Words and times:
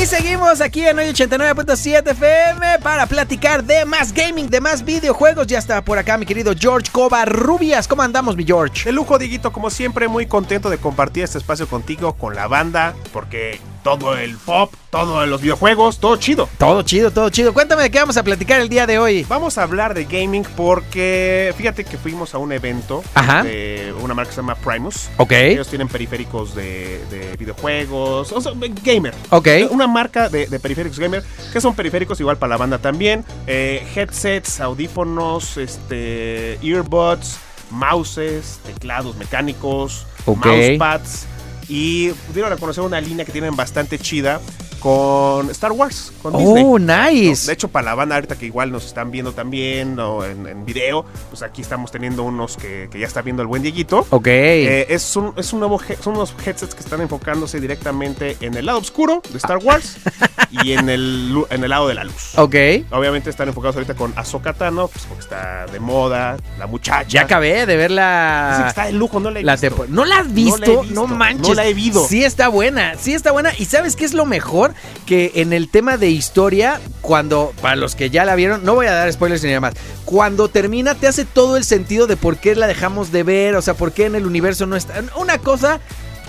Y 0.00 0.06
seguimos 0.06 0.62
aquí 0.62 0.86
en 0.86 0.98
hoy 0.98 1.08
89.7 1.08 2.12
FM 2.12 2.78
para 2.78 3.04
platicar 3.04 3.62
de 3.62 3.84
más 3.84 4.14
gaming, 4.14 4.48
de 4.48 4.58
más 4.58 4.82
videojuegos. 4.82 5.46
Ya 5.46 5.58
está 5.58 5.84
por 5.84 5.98
acá 5.98 6.16
mi 6.16 6.24
querido 6.24 6.54
George 6.58 6.90
Covarrubias. 6.90 7.86
¿Cómo 7.86 8.00
andamos, 8.00 8.34
mi 8.34 8.46
George? 8.46 8.84
De 8.84 8.92
lujo, 8.92 9.18
Diguito, 9.18 9.52
como 9.52 9.68
siempre, 9.68 10.08
muy 10.08 10.24
contento 10.24 10.70
de 10.70 10.78
compartir 10.78 11.24
este 11.24 11.36
espacio 11.36 11.68
contigo, 11.68 12.14
con 12.14 12.34
la 12.34 12.46
banda, 12.46 12.94
porque 13.12 13.60
todo 13.82 14.16
el 14.16 14.36
pop, 14.36 14.72
todos 14.90 15.26
los 15.28 15.40
videojuegos, 15.40 15.98
todo 15.98 16.16
chido. 16.16 16.48
Todo 16.58 16.82
chido, 16.82 17.10
todo 17.10 17.30
chido. 17.30 17.52
Cuéntame 17.54 17.82
de 17.84 17.90
qué 17.90 17.98
vamos 17.98 18.16
a 18.16 18.22
platicar 18.22 18.60
el 18.60 18.68
día 18.68 18.86
de 18.86 18.98
hoy. 18.98 19.24
Vamos 19.28 19.56
a 19.58 19.62
hablar 19.62 19.94
de 19.94 20.04
gaming 20.04 20.44
porque 20.56 21.54
fíjate 21.56 21.84
que 21.84 21.96
fuimos 21.98 22.34
a 22.34 22.38
un 22.38 22.52
evento 22.52 23.02
Ajá. 23.14 23.42
de 23.42 23.94
una 24.00 24.14
marca 24.14 24.30
que 24.30 24.34
se 24.34 24.40
llama 24.42 24.54
Primus. 24.54 25.08
Ok. 25.16 25.32
Ellos 25.32 25.68
tienen 25.68 25.88
periféricos 25.88 26.54
de, 26.54 27.04
de 27.10 27.36
videojuegos, 27.38 28.32
o 28.32 28.40
sea, 28.40 28.52
gamer. 28.82 29.14
Ok. 29.30 29.48
Una 29.70 29.86
marca 29.86 30.28
de, 30.28 30.46
de 30.46 30.60
periféricos 30.60 30.98
gamer, 30.98 31.22
que 31.52 31.60
son 31.60 31.74
periféricos 31.74 32.20
igual 32.20 32.36
para 32.36 32.50
la 32.50 32.56
banda 32.56 32.78
también. 32.78 33.24
eh, 33.46 33.86
headsets, 33.94 34.60
audífonos, 34.60 35.56
este, 35.56 36.54
earbuds, 36.66 37.38
mouses, 37.70 38.58
teclados 38.66 39.16
mecánicos, 39.16 40.06
Ok. 40.26 40.44
mousepads. 40.46 41.26
Y 41.70 42.10
pudieron 42.26 42.58
conocer 42.58 42.82
una 42.82 43.00
línea 43.00 43.24
que 43.24 43.30
tienen 43.30 43.54
bastante 43.54 43.96
chida 43.98 44.40
con 44.80 45.50
Star 45.50 45.72
Wars, 45.72 46.12
con 46.22 46.36
Disney. 46.36 46.64
Oh, 46.66 46.78
¿no? 46.78 47.10
nice. 47.10 47.46
De 47.46 47.52
hecho, 47.52 47.68
para 47.68 47.86
la 47.86 47.94
banda 47.94 48.14
ahorita 48.16 48.36
que 48.36 48.46
igual 48.46 48.72
nos 48.72 48.84
están 48.86 49.10
viendo 49.10 49.32
también 49.32 49.98
o 50.00 50.24
en, 50.24 50.46
en 50.46 50.64
video, 50.64 51.04
pues 51.28 51.42
aquí 51.42 51.62
estamos 51.62 51.90
teniendo 51.92 52.24
unos 52.24 52.56
que, 52.56 52.88
que 52.90 52.98
ya 52.98 53.06
está 53.06 53.22
viendo 53.22 53.42
el 53.42 53.48
buen 53.48 53.62
Dieguito. 53.62 54.06
Ok. 54.10 54.26
Eh, 54.26 54.86
es, 54.88 55.14
un, 55.16 55.32
es 55.36 55.52
un 55.52 55.60
nuevo 55.60 55.80
son 56.02 56.14
unos 56.16 56.34
headsets 56.44 56.74
que 56.74 56.80
están 56.80 57.00
enfocándose 57.00 57.60
directamente 57.60 58.36
en 58.40 58.54
el 58.56 58.66
lado 58.66 58.78
oscuro 58.78 59.22
de 59.30 59.36
Star 59.38 59.58
Wars 59.58 59.96
y 60.50 60.72
en 60.72 60.88
el, 60.88 61.44
en 61.50 61.62
el 61.64 61.70
lado 61.70 61.86
de 61.88 61.94
la 61.94 62.04
luz. 62.04 62.32
ok. 62.36 62.54
Obviamente 62.90 63.30
están 63.30 63.48
enfocados 63.48 63.76
ahorita 63.76 63.94
con 63.94 64.12
Ahsoka 64.16 64.52
Tano, 64.54 64.88
pues 64.88 65.04
porque 65.04 65.20
está 65.22 65.66
de 65.66 65.78
moda, 65.80 66.36
la 66.58 66.66
muchacha. 66.66 67.06
Ya 67.08 67.22
acabé 67.22 67.66
de 67.66 67.76
ver 67.76 67.90
Dice 67.90 67.94
que 67.94 67.94
la. 67.94 68.64
está 68.68 68.84
de 68.86 68.92
lujo, 68.92 69.20
no 69.20 69.30
la 69.30 69.40
he 69.40 69.42
la 69.42 69.56
visto. 69.56 69.86
¿No 69.88 70.04
la 70.04 70.18
has 70.18 70.26
No 70.28 70.32
visto? 70.34 70.58
la 70.60 70.66
he 70.66 70.74
No, 70.74 70.82
visto, 70.82 71.06
manches. 71.06 71.48
no 71.48 71.54
la 71.54 71.66
he 71.66 71.74
visto. 71.74 72.06
Sí 72.06 72.24
está 72.24 72.48
buena, 72.48 72.94
sí 72.98 73.12
está 73.14 73.32
buena. 73.32 73.52
¿Y 73.58 73.64
sabes 73.66 73.96
qué 73.96 74.04
es 74.04 74.14
lo 74.14 74.24
mejor? 74.26 74.69
Que 75.06 75.32
en 75.36 75.52
el 75.52 75.68
tema 75.68 75.96
de 75.96 76.10
historia, 76.10 76.80
cuando, 77.00 77.52
para 77.60 77.76
los 77.76 77.94
que 77.94 78.10
ya 78.10 78.24
la 78.24 78.34
vieron, 78.34 78.64
no 78.64 78.74
voy 78.74 78.86
a 78.86 78.92
dar 78.92 79.12
spoilers 79.12 79.42
ni 79.42 79.48
nada 79.48 79.60
más. 79.60 79.74
Cuando 80.04 80.48
termina, 80.48 80.94
te 80.94 81.06
hace 81.06 81.24
todo 81.24 81.56
el 81.56 81.64
sentido 81.64 82.06
de 82.06 82.16
por 82.16 82.38
qué 82.38 82.54
la 82.54 82.66
dejamos 82.66 83.12
de 83.12 83.22
ver, 83.22 83.54
o 83.56 83.62
sea, 83.62 83.74
por 83.74 83.92
qué 83.92 84.06
en 84.06 84.14
el 84.14 84.26
universo 84.26 84.66
no 84.66 84.76
está. 84.76 85.02
Una 85.16 85.38
cosa 85.38 85.80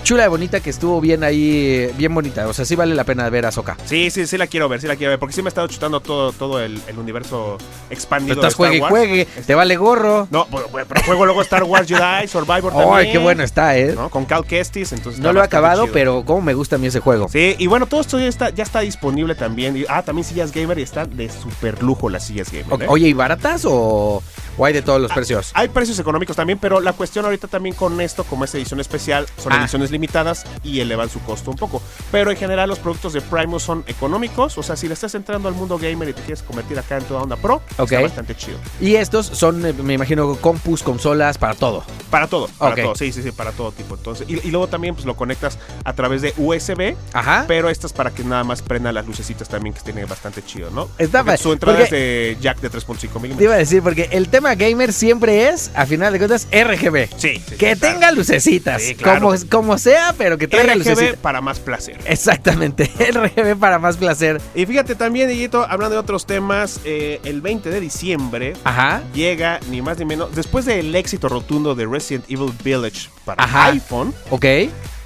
chula 0.04 0.26
y 0.26 0.28
bonita 0.30 0.60
que 0.60 0.70
estuvo 0.70 1.00
bien 1.02 1.24
ahí, 1.24 1.90
bien 1.98 2.14
bonita. 2.14 2.48
O 2.48 2.54
sea, 2.54 2.66
sí 2.66 2.76
vale 2.76 2.96
la 2.96 3.04
pena 3.04 3.30
ver 3.30 3.46
a 3.46 3.52
Soka. 3.52 3.78
Sí, 3.86 4.10
sí, 4.10 4.26
sí 4.28 4.38
la 4.38 4.48
quiero 4.48 4.68
ver, 4.70 4.82
sí 4.82 4.88
la 4.88 4.96
quiero 4.96 5.12
ver, 5.12 5.20
porque 5.20 5.34
sí 5.34 5.42
me 5.42 5.48
he 5.48 5.50
estado 5.50 5.68
chutando 5.68 6.00
todo, 6.00 6.32
todo 6.32 6.60
el, 6.62 6.80
el 6.88 6.98
universo 6.98 7.58
expandido 7.90 8.36
Pero 8.36 8.48
estás 8.48 8.58
de 8.58 8.78
Star 8.78 8.80
juegue 8.80 8.82
Wars. 8.82 8.90
juegue, 8.92 9.44
te 9.46 9.56
vale 9.56 9.76
gorro. 9.78 10.28
No, 10.32 10.48
pero, 10.52 10.68
pero 10.88 11.02
juego 11.06 11.26
luego 11.26 11.42
Star 11.42 11.64
Wars 11.64 11.88
Jedi, 11.88 12.28
Survivor 12.28 12.72
también. 12.74 12.94
Ay, 12.94 13.12
qué 13.12 13.18
bueno 13.18 13.44
está, 13.44 13.78
¿eh? 13.78 13.94
¿no? 13.96 14.10
Con 14.10 14.26
Cal 14.26 14.46
Kestis, 14.46 14.92
entonces 14.94 15.22
No 15.22 15.34
lo 15.34 15.42
he 15.42 15.44
acabado, 15.44 15.84
chido. 15.84 15.94
pero 15.94 16.24
cómo 16.26 16.42
me 16.42 16.54
gusta 16.54 16.76
a 16.76 16.80
mí 16.80 16.88
ese 16.88 17.00
juego. 17.00 17.28
Sí, 17.30 17.56
y 17.58 17.68
bueno, 17.68 17.86
todo 17.86 18.02
esto 18.02 18.20
ya 18.20 18.28
está, 18.28 18.50
ya 18.50 18.64
está 18.64 18.80
disponible 18.82 19.36
también. 19.36 19.78
Y- 19.78 19.86
ah, 19.88 20.02
también 20.04 20.26
sillas 20.26 20.52
gamer 20.52 20.80
y 20.80 20.84
están 20.84 21.16
de 21.16 21.30
super 21.30 21.82
lujo 21.84 22.10
las 22.10 22.26
sillas 22.26 22.52
gamer. 22.52 22.84
¿eh? 22.84 22.86
Oye, 22.90 23.08
¿y 23.08 23.14
baratas 23.14 23.64
o, 23.66 24.22
o 24.58 24.66
hay 24.66 24.74
de 24.74 24.82
todos 24.82 25.02
los 25.02 25.12
precios? 25.12 25.52
Hay 25.54 25.68
precios 25.70 25.98
económicos 26.00 26.36
también, 26.36 26.60
pero 26.60 26.80
la 26.80 26.94
cuestión 26.94 27.26
ahorita 27.26 27.48
también 27.48 27.76
con 27.76 28.00
esto, 28.02 28.24
como 28.24 28.46
es 28.46 28.54
edición 28.56 28.80
especial, 28.80 29.26
son 29.38 29.54
Ah. 29.54 29.60
ediciones 29.62 29.92
limitadas 29.92 30.46
y 30.64 30.80
elevan 30.80 31.10
su 31.10 31.20
costo 31.22 31.52
un 31.52 31.58
poco. 31.58 31.82
Pero 32.12 32.32
en 32.32 32.38
general 32.38 32.70
los 32.70 32.80
productos 32.80 33.14
de 33.14 33.22
Primus 33.22 33.64
son 33.64 33.84
económicos, 33.88 34.58
o 34.58 34.64
sea, 34.64 34.76
si 34.76 34.88
le 34.88 34.94
estás 34.94 35.16
entrando 35.16 35.48
al 35.48 35.56
mundo 35.56 35.78
gamer 35.78 36.10
y 36.10 36.14
te 36.14 36.22
quieres 36.22 36.44
convertir 36.44 36.78
acá 36.80 36.98
en 36.98 37.04
toda 37.06 37.22
onda 37.22 37.36
pro, 37.36 37.56
Ok. 37.78 37.92
está 37.92 38.02
bastante 38.02 38.36
chido. 38.36 38.58
Y 38.80 38.96
estos 38.96 39.26
son, 39.28 39.66
eh, 39.66 39.74
me 39.74 39.94
imagino, 39.94 40.36
compus, 40.38 40.84
consolas, 40.84 41.38
para 41.38 41.54
todo. 41.56 41.84
Para 42.10 42.28
todo, 42.28 42.48
para 42.58 42.76
todo, 42.76 42.96
sí, 42.96 43.12
sí, 43.12 43.24
sí, 43.24 43.32
para 43.32 43.52
todo 43.52 43.72
tipo. 43.72 43.96
Entonces, 43.96 44.28
y, 44.30 44.46
y 44.48 44.52
luego 44.52 44.68
también 44.68 44.96
pues 44.96 45.06
lo 45.06 45.16
conectas 45.16 45.58
a 45.84 45.94
través 45.94 46.22
de 46.22 46.34
USB, 46.38 46.96
Ajá. 47.14 47.46
pero 47.48 47.70
estas 47.70 47.94
para 47.94 48.12
que 48.12 48.24
nada 48.24 48.44
más 48.44 48.62
prenda 48.62 48.92
las 48.92 49.06
lucecitas 49.06 49.48
también, 49.48 49.74
que 49.74 49.82
tiene 49.82 50.06
bastante 50.06 50.44
chido, 50.44 50.70
¿no? 50.72 50.90
Está 50.98 51.22
su 51.38 51.54
entrada 51.54 51.82
es 51.84 51.90
de 51.92 52.38
jack 52.42 52.60
de 52.60 52.70
3.5 52.70 52.98
Te 53.00 53.08
iba 53.08 53.20
milímetros. 53.22 53.54
a 53.54 53.58
decir, 53.58 53.82
porque 53.84 54.10
el 54.12 54.28
tema 54.30 54.41
gamer 54.56 54.92
siempre 54.94 55.50
es, 55.50 55.72
a 55.76 55.86
final 55.86 56.12
de 56.14 56.20
cuentas, 56.20 56.48
RGB. 56.52 57.08
Sí, 57.18 57.36
sí, 57.36 57.56
Que 57.58 57.76
claro. 57.76 57.80
tenga 57.80 58.12
lucecitas. 58.12 58.82
Sí, 58.82 58.96
claro. 58.96 59.22
como, 59.22 59.36
como 59.50 59.78
sea, 59.78 60.14
pero 60.18 60.38
que 60.38 60.48
traiga 60.48 60.74
RGB 60.74 60.78
lucecitas. 60.90 61.16
para 61.18 61.42
más 61.42 61.60
placer. 61.60 61.98
Exactamente. 62.06 62.86
RGB 63.12 63.58
para 63.58 63.80
más 63.80 63.98
placer. 63.98 64.42
Y 64.56 64.66
fíjate 64.66 64.96
también, 64.96 65.28
Dieguito, 65.30 65.64
hablando 65.68 65.96
de 65.96 66.00
otros 66.02 66.26
temas, 66.26 66.80
eh, 66.86 67.20
el 67.24 67.42
20 67.42 67.70
de 67.70 67.80
diciembre 67.80 68.54
Ajá. 68.64 69.02
llega 69.14 69.60
ni 69.70 69.82
más 69.82 69.98
ni 69.98 70.06
menos, 70.06 70.36
después 70.36 70.66
del 70.66 70.94
éxito 70.96 71.30
rotundo 71.30 71.76
de 71.76 71.86
Resident 71.86 72.26
Evil 72.30 72.52
Village 72.64 73.10
para 73.26 73.44
Ajá. 73.44 73.68
iPhone, 73.68 74.14
Ok. 74.30 74.46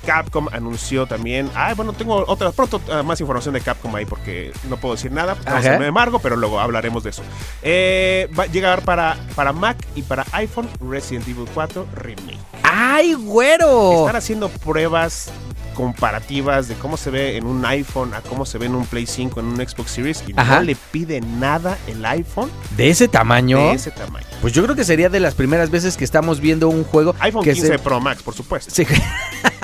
Capcom 0.05 0.47
anunció 0.51 1.05
también. 1.05 1.49
Ah, 1.55 1.73
bueno, 1.75 1.93
tengo 1.93 2.23
otra, 2.27 2.51
pronto 2.51 2.81
ah, 2.91 3.03
más 3.03 3.19
información 3.19 3.53
de 3.53 3.61
Capcom 3.61 3.93
ahí 3.95 4.05
porque 4.05 4.51
no 4.69 4.77
puedo 4.77 4.95
decir 4.95 5.11
nada. 5.11 5.35
me 5.79 5.87
embargo, 5.87 6.19
pero 6.19 6.35
luego 6.35 6.59
hablaremos 6.59 7.03
de 7.03 7.09
eso. 7.09 7.23
Eh, 7.61 8.29
va 8.37 8.43
a 8.43 8.47
llegar 8.47 8.83
para, 8.83 9.17
para 9.35 9.51
Mac 9.53 9.77
y 9.95 10.01
para 10.03 10.25
iPhone 10.33 10.69
Resident 10.79 11.27
Evil 11.27 11.47
4 11.53 11.87
Remake. 11.95 12.39
¡Ay, 12.63 13.13
güero! 13.13 13.99
Están 14.01 14.15
haciendo 14.17 14.49
pruebas 14.49 15.29
comparativas 15.75 16.67
de 16.67 16.75
cómo 16.75 16.97
se 16.97 17.09
ve 17.09 17.37
en 17.37 17.45
un 17.45 17.63
iPhone 17.65 18.13
a 18.13 18.21
cómo 18.21 18.45
se 18.45 18.57
ve 18.57 18.65
en 18.65 18.75
un 18.75 18.85
Play 18.85 19.05
5, 19.05 19.39
en 19.41 19.45
un 19.47 19.55
Xbox 19.57 19.91
Series 19.91 20.23
y 20.27 20.33
Ajá. 20.35 20.55
no 20.55 20.61
le 20.61 20.75
pide 20.75 21.19
nada 21.21 21.77
el 21.87 22.03
iPhone 22.05 22.49
¿De 22.77 22.89
ese 22.89 23.07
tamaño? 23.07 23.57
de 23.57 23.73
ese 23.73 23.91
tamaño. 23.91 24.25
Pues 24.41 24.53
yo 24.53 24.63
creo 24.63 24.75
que 24.75 24.85
sería 24.85 25.09
de 25.09 25.19
las 25.19 25.35
primeras 25.35 25.69
veces 25.69 25.97
que 25.97 26.05
estamos 26.05 26.39
viendo 26.39 26.69
un 26.69 26.83
juego 26.85 27.13
iPhone 27.19 27.43
que 27.43 27.53
15 27.53 27.67
se- 27.67 27.79
Pro 27.79 27.99
Max, 27.99 28.23
por 28.23 28.33
supuesto. 28.33 28.71
Sí. 28.73 28.85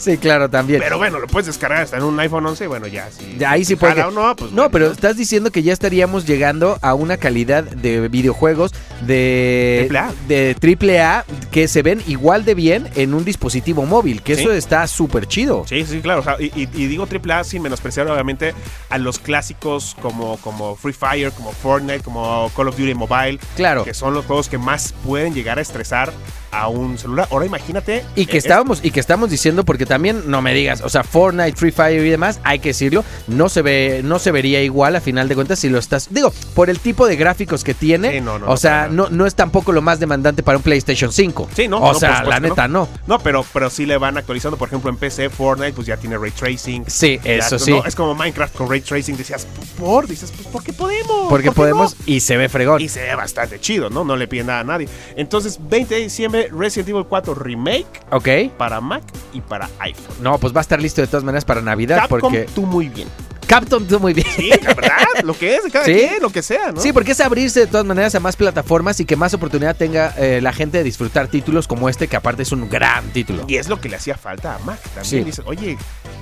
sí, 0.00 0.18
claro, 0.18 0.48
también. 0.50 0.80
Pero 0.82 0.98
bueno, 0.98 1.18
lo 1.20 1.26
puedes 1.28 1.46
descargar 1.46 1.82
hasta 1.82 1.96
en 1.98 2.02
un 2.02 2.18
iPhone 2.18 2.44
11, 2.46 2.66
bueno, 2.66 2.86
ya. 2.88 3.08
Si, 3.10 3.36
Ya, 3.38 3.52
ahí 3.52 3.64
sí 3.64 3.76
puede 3.76 3.94
que- 3.94 4.00
no, 4.02 4.34
pues 4.36 4.50
No, 4.50 4.56
bueno, 4.62 4.70
pero 4.70 4.90
estás 4.90 5.16
diciendo 5.16 5.50
que 5.52 5.62
ya 5.62 5.72
estaríamos 5.72 6.26
llegando 6.26 6.78
a 6.82 6.94
una 6.94 7.16
calidad 7.18 7.62
de 7.64 8.08
videojuegos 8.08 8.72
de 9.06 9.78
Triple 9.82 9.98
A. 9.98 10.12
de 10.28 10.54
triple 10.58 11.00
A 11.00 11.24
que 11.50 11.68
se 11.68 11.82
ven 11.82 12.02
igual 12.06 12.44
de 12.44 12.54
bien 12.54 12.88
en 12.96 13.14
un 13.14 13.24
dispositivo 13.24 13.86
móvil, 13.86 14.22
que 14.22 14.34
Sí. 14.36 14.42
eso 14.42 14.52
está 14.52 14.86
súper 14.86 15.26
chido. 15.26 15.64
Sí, 15.68 15.84
sí, 15.84 16.00
claro. 16.00 16.20
o 16.20 16.24
sea, 16.24 16.36
y, 16.40 16.46
y- 16.54 16.68
y 16.74 16.86
digo 16.86 17.06
AAA 17.06 17.44
sin 17.44 17.62
menospreciar 17.62 18.08
obviamente 18.08 18.54
a 18.88 18.98
los 18.98 19.18
clásicos 19.18 19.96
como, 20.00 20.36
como 20.38 20.76
Free 20.76 20.92
Fire, 20.92 21.32
como 21.32 21.52
Fortnite, 21.52 22.00
como 22.00 22.50
Call 22.56 22.68
of 22.68 22.76
Duty 22.76 22.94
Mobile, 22.94 23.38
Claro. 23.56 23.84
que 23.84 23.94
son 23.94 24.14
los 24.14 24.24
juegos 24.26 24.48
que 24.48 24.58
más 24.58 24.94
pueden 25.04 25.34
llegar 25.34 25.58
a 25.58 25.62
estresar 25.62 26.12
a 26.50 26.68
un 26.68 26.98
celular. 26.98 27.28
Ahora 27.30 27.46
imagínate. 27.46 28.04
Y 28.14 28.26
que 28.26 28.36
eh, 28.36 28.38
estábamos 28.38 28.80
y 28.82 28.90
que 28.90 29.00
estamos 29.00 29.30
diciendo 29.30 29.64
porque 29.64 29.86
también 29.86 30.24
no 30.26 30.42
me 30.42 30.54
digas, 30.54 30.80
o 30.82 30.88
sea, 30.88 31.04
Fortnite, 31.04 31.56
Free 31.56 31.72
Fire 31.72 32.04
y 32.04 32.10
demás, 32.10 32.40
hay 32.44 32.58
que 32.58 32.70
decirlo, 32.70 33.04
no 33.26 33.48
se 33.48 33.62
ve 33.62 34.00
no 34.04 34.18
se 34.18 34.30
vería 34.30 34.62
igual 34.62 34.96
a 34.96 35.00
final 35.00 35.28
de 35.28 35.34
cuentas 35.34 35.58
si 35.58 35.68
lo 35.68 35.78
estás 35.78 36.08
digo, 36.10 36.32
por 36.54 36.70
el 36.70 36.78
tipo 36.80 37.06
de 37.06 37.16
gráficos 37.16 37.64
que 37.64 37.74
tiene, 37.74 38.10
Sí, 38.12 38.20
no, 38.20 38.38
no, 38.38 38.46
o 38.46 38.50
no, 38.50 38.56
sea, 38.56 38.88
no 38.90 39.08
no 39.10 39.26
es 39.26 39.34
tampoco 39.34 39.72
lo 39.72 39.82
más 39.82 40.00
demandante 40.00 40.42
para 40.42 40.58
un 40.58 40.62
PlayStation 40.62 41.12
5. 41.12 41.48
Sí, 41.54 41.68
no, 41.68 41.80
O 41.80 41.94
sea, 41.94 42.22
la 42.22 42.40
neta 42.40 42.68
no. 42.68 42.88
No, 43.06 43.18
pero, 43.18 43.44
pero 43.52 43.70
sí 43.70 43.86
le 43.86 43.98
van 43.98 44.16
actualizando. 44.16 44.56
Por 44.56 44.68
ejemplo, 44.68 44.90
en 44.90 44.96
PC, 44.96 45.30
Fortnite, 45.30 45.72
pues 45.72 45.86
ya 45.86 45.96
tiene 45.96 46.16
ray 46.18 46.30
tracing. 46.30 46.84
Sí, 46.86 47.20
eso 47.24 47.58
sí. 47.58 47.74
Es 47.84 47.94
como 47.94 48.14
Minecraft 48.14 48.56
con 48.56 48.68
ray 48.68 48.80
tracing. 48.80 49.16
Decías, 49.16 49.46
¿por? 49.78 50.06
Dices, 50.06 50.32
pues, 50.34 50.48
¿por 50.48 50.62
qué 50.62 50.72
podemos? 50.72 51.28
Porque 51.28 51.28
¿Por 51.28 51.42
qué 51.42 51.52
podemos 51.52 51.96
y 52.06 52.20
se 52.20 52.36
ve 52.36 52.48
fregón. 52.48 52.80
Y 52.80 52.88
se 52.88 53.02
ve 53.02 53.14
bastante 53.14 53.60
chido, 53.60 53.90
¿no? 53.90 54.04
No 54.04 54.16
le 54.16 54.28
piden 54.28 54.46
nada 54.46 54.60
a 54.60 54.64
nadie. 54.64 54.88
Entonces, 55.16 55.58
20 55.60 55.94
de 55.94 56.00
diciembre, 56.00 56.39
Resident 56.48 56.88
Evil 56.88 57.04
4 57.08 57.34
Remake 57.34 57.86
Ok. 58.10 58.28
para 58.56 58.80
Mac 58.80 59.02
y 59.32 59.40
para 59.40 59.68
iPhone. 59.80 60.16
No, 60.20 60.38
pues 60.38 60.54
va 60.54 60.60
a 60.60 60.62
estar 60.62 60.80
listo 60.80 61.00
de 61.00 61.06
todas 61.06 61.24
maneras 61.24 61.44
para 61.44 61.60
Navidad 61.60 61.98
Capcom, 62.00 62.20
porque 62.20 62.46
tú 62.54 62.62
muy 62.62 62.88
bien. 62.88 63.08
Capcom 63.50 63.84
tú 63.84 63.98
muy 63.98 64.14
bien. 64.14 64.26
Sí, 64.36 64.48
la 64.62 64.74
verdad, 64.74 64.96
lo 65.24 65.34
que 65.36 65.56
es 65.56 65.62
cada 65.72 65.84
Sí. 65.84 65.92
quien, 65.92 66.22
lo 66.22 66.30
que 66.30 66.40
sea, 66.42 66.70
¿no? 66.72 66.80
Sí, 66.80 66.92
porque 66.92 67.12
es 67.12 67.20
abrirse 67.20 67.60
de 67.60 67.66
todas 67.66 67.84
maneras 67.84 68.14
a 68.14 68.20
más 68.20 68.36
plataformas 68.36 69.00
y 69.00 69.04
que 69.04 69.16
más 69.16 69.34
oportunidad 69.34 69.74
tenga 69.76 70.14
eh, 70.16 70.40
la 70.40 70.52
gente 70.52 70.78
de 70.78 70.84
disfrutar 70.84 71.26
títulos 71.28 71.66
como 71.66 71.88
este, 71.88 72.06
que 72.06 72.16
aparte 72.16 72.42
es 72.44 72.52
un 72.52 72.68
gran 72.70 73.10
título. 73.10 73.44
Y 73.48 73.56
es 73.56 73.68
lo 73.68 73.80
que 73.80 73.88
le 73.88 73.96
hacía 73.96 74.16
falta 74.16 74.54
a 74.54 74.58
Mac. 74.60 74.78
También 74.94 75.04
Sí. 75.04 75.24
dice, 75.24 75.42
oye, 75.46 75.76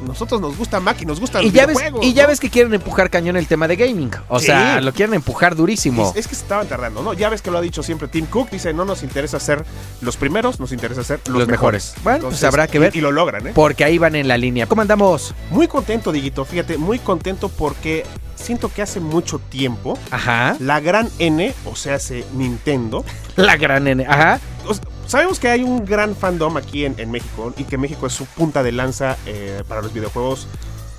nosotros 0.07 0.41
nos 0.41 0.57
gusta 0.57 0.81
Mac 0.81 0.97
y 1.03 1.05
nos 1.07 1.21
gustan 1.21 1.43
Y 1.43 1.47
los 1.47 1.55
ya, 1.55 1.67
ves, 1.67 1.79
y 2.01 2.15
ya 2.15 2.23
¿no? 2.23 2.29
ves 2.29 2.41
que 2.41 2.49
quieren 2.49 2.73
empujar 2.73 3.11
cañón 3.11 3.37
el 3.37 3.47
tema 3.47 3.69
de 3.69 3.77
gaming. 3.77 4.11
O 4.29 4.39
Sí. 4.41 4.47
sea, 4.47 4.81
lo 4.81 4.93
quieren 4.95 5.15
empujar 5.15 5.55
durísimo. 5.55 6.11
Es, 6.11 6.17
es 6.21 6.29
que 6.29 6.35
se 6.35 6.43
estaban 6.43 6.67
tardando, 6.67 7.03
¿no? 7.03 7.13
Ya 7.13 7.29
ves 7.29 7.43
que 7.43 7.51
lo 7.51 7.59
ha 7.59 7.61
dicho 7.61 7.83
siempre 7.83 8.09
Tim 8.09 8.25
Cook. 8.25 8.49
Dice, 8.51 8.73
no 8.73 8.87
nos 8.87 9.03
interesa 9.03 9.39
ser 9.39 9.67
los 10.01 10.17
primeros, 10.17 10.61
nos 10.61 10.73
interesa 10.73 11.05
ser 11.05 11.21
los, 11.27 11.41
Los 11.41 11.49
mejores. 11.49 11.95
Bueno, 12.03 12.29
pues 12.31 12.43
habrá 12.45 12.67
que 12.69 12.79
ver. 12.79 12.97
Y, 12.97 12.99
y 12.99 13.03
lo 13.03 13.13
logran, 13.13 13.49
¿eh? 13.49 13.53
Porque 13.55 13.85
ahí 13.85 13.99
van 13.99 14.15
en 14.15 14.29
la 14.29 14.39
línea. 14.39 14.67
¿Cómo 14.67 14.81
andamos? 14.81 15.35
Muy 15.51 15.69
contento, 15.69 16.11
Diguito. 16.11 16.45
Fíjate, 16.47 16.79
muy 16.79 16.99
contento 16.99 17.18
porque 17.57 18.05
siento 18.37 18.69
que 18.73 18.83
hace 18.83 19.01
mucho 19.01 19.39
tiempo 19.39 19.99
Ajá. 20.11 20.57
la 20.61 20.81
gran 20.81 21.09
N, 21.19 21.55
o 21.65 21.75
sea, 21.75 21.97
hace 21.97 22.25
Nintendo. 22.35 23.05
La 23.37 23.57
gran 23.57 23.87
N. 23.87 24.05
Ajá. 24.05 24.41
o 24.67 24.75
sea, 24.75 24.83
sabemos 25.07 25.39
que 25.39 25.49
hay 25.49 25.63
un 25.63 25.85
gran 25.85 26.17
fandom 26.17 26.57
aquí 26.57 26.85
en, 26.85 26.95
en 26.99 27.11
México 27.11 27.53
y 27.57 27.65
que 27.65 27.79
México 27.79 28.07
es 28.07 28.13
su 28.13 28.27
punta 28.27 28.63
de 28.63 28.73
lanza 28.73 29.17
eh, 29.27 29.63
para 29.69 29.81
los 29.81 29.93
videojuegos 29.93 30.49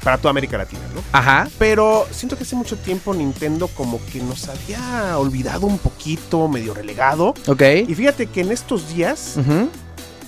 para 0.04 0.18
toda 0.18 0.30
América 0.30 0.58
Latina, 0.58 0.82
¿no? 0.96 1.02
Ajá. 1.12 1.50
Pero 1.58 2.08
siento 2.12 2.38
que 2.38 2.44
hace 2.44 2.56
mucho 2.56 2.78
tiempo 2.78 3.14
Nintendo 3.14 3.68
como 3.68 4.00
que 4.06 4.20
nos 4.20 4.48
había 4.48 5.18
olvidado 5.18 5.68
un 5.68 5.78
poquito, 5.78 6.48
medio 6.48 6.74
relegado. 6.74 7.34
Ok. 7.48 7.62
Y 7.88 7.96
fíjate 7.96 8.28
que 8.28 8.42
en 8.42 8.52
estos 8.52 8.88
días 8.94 9.36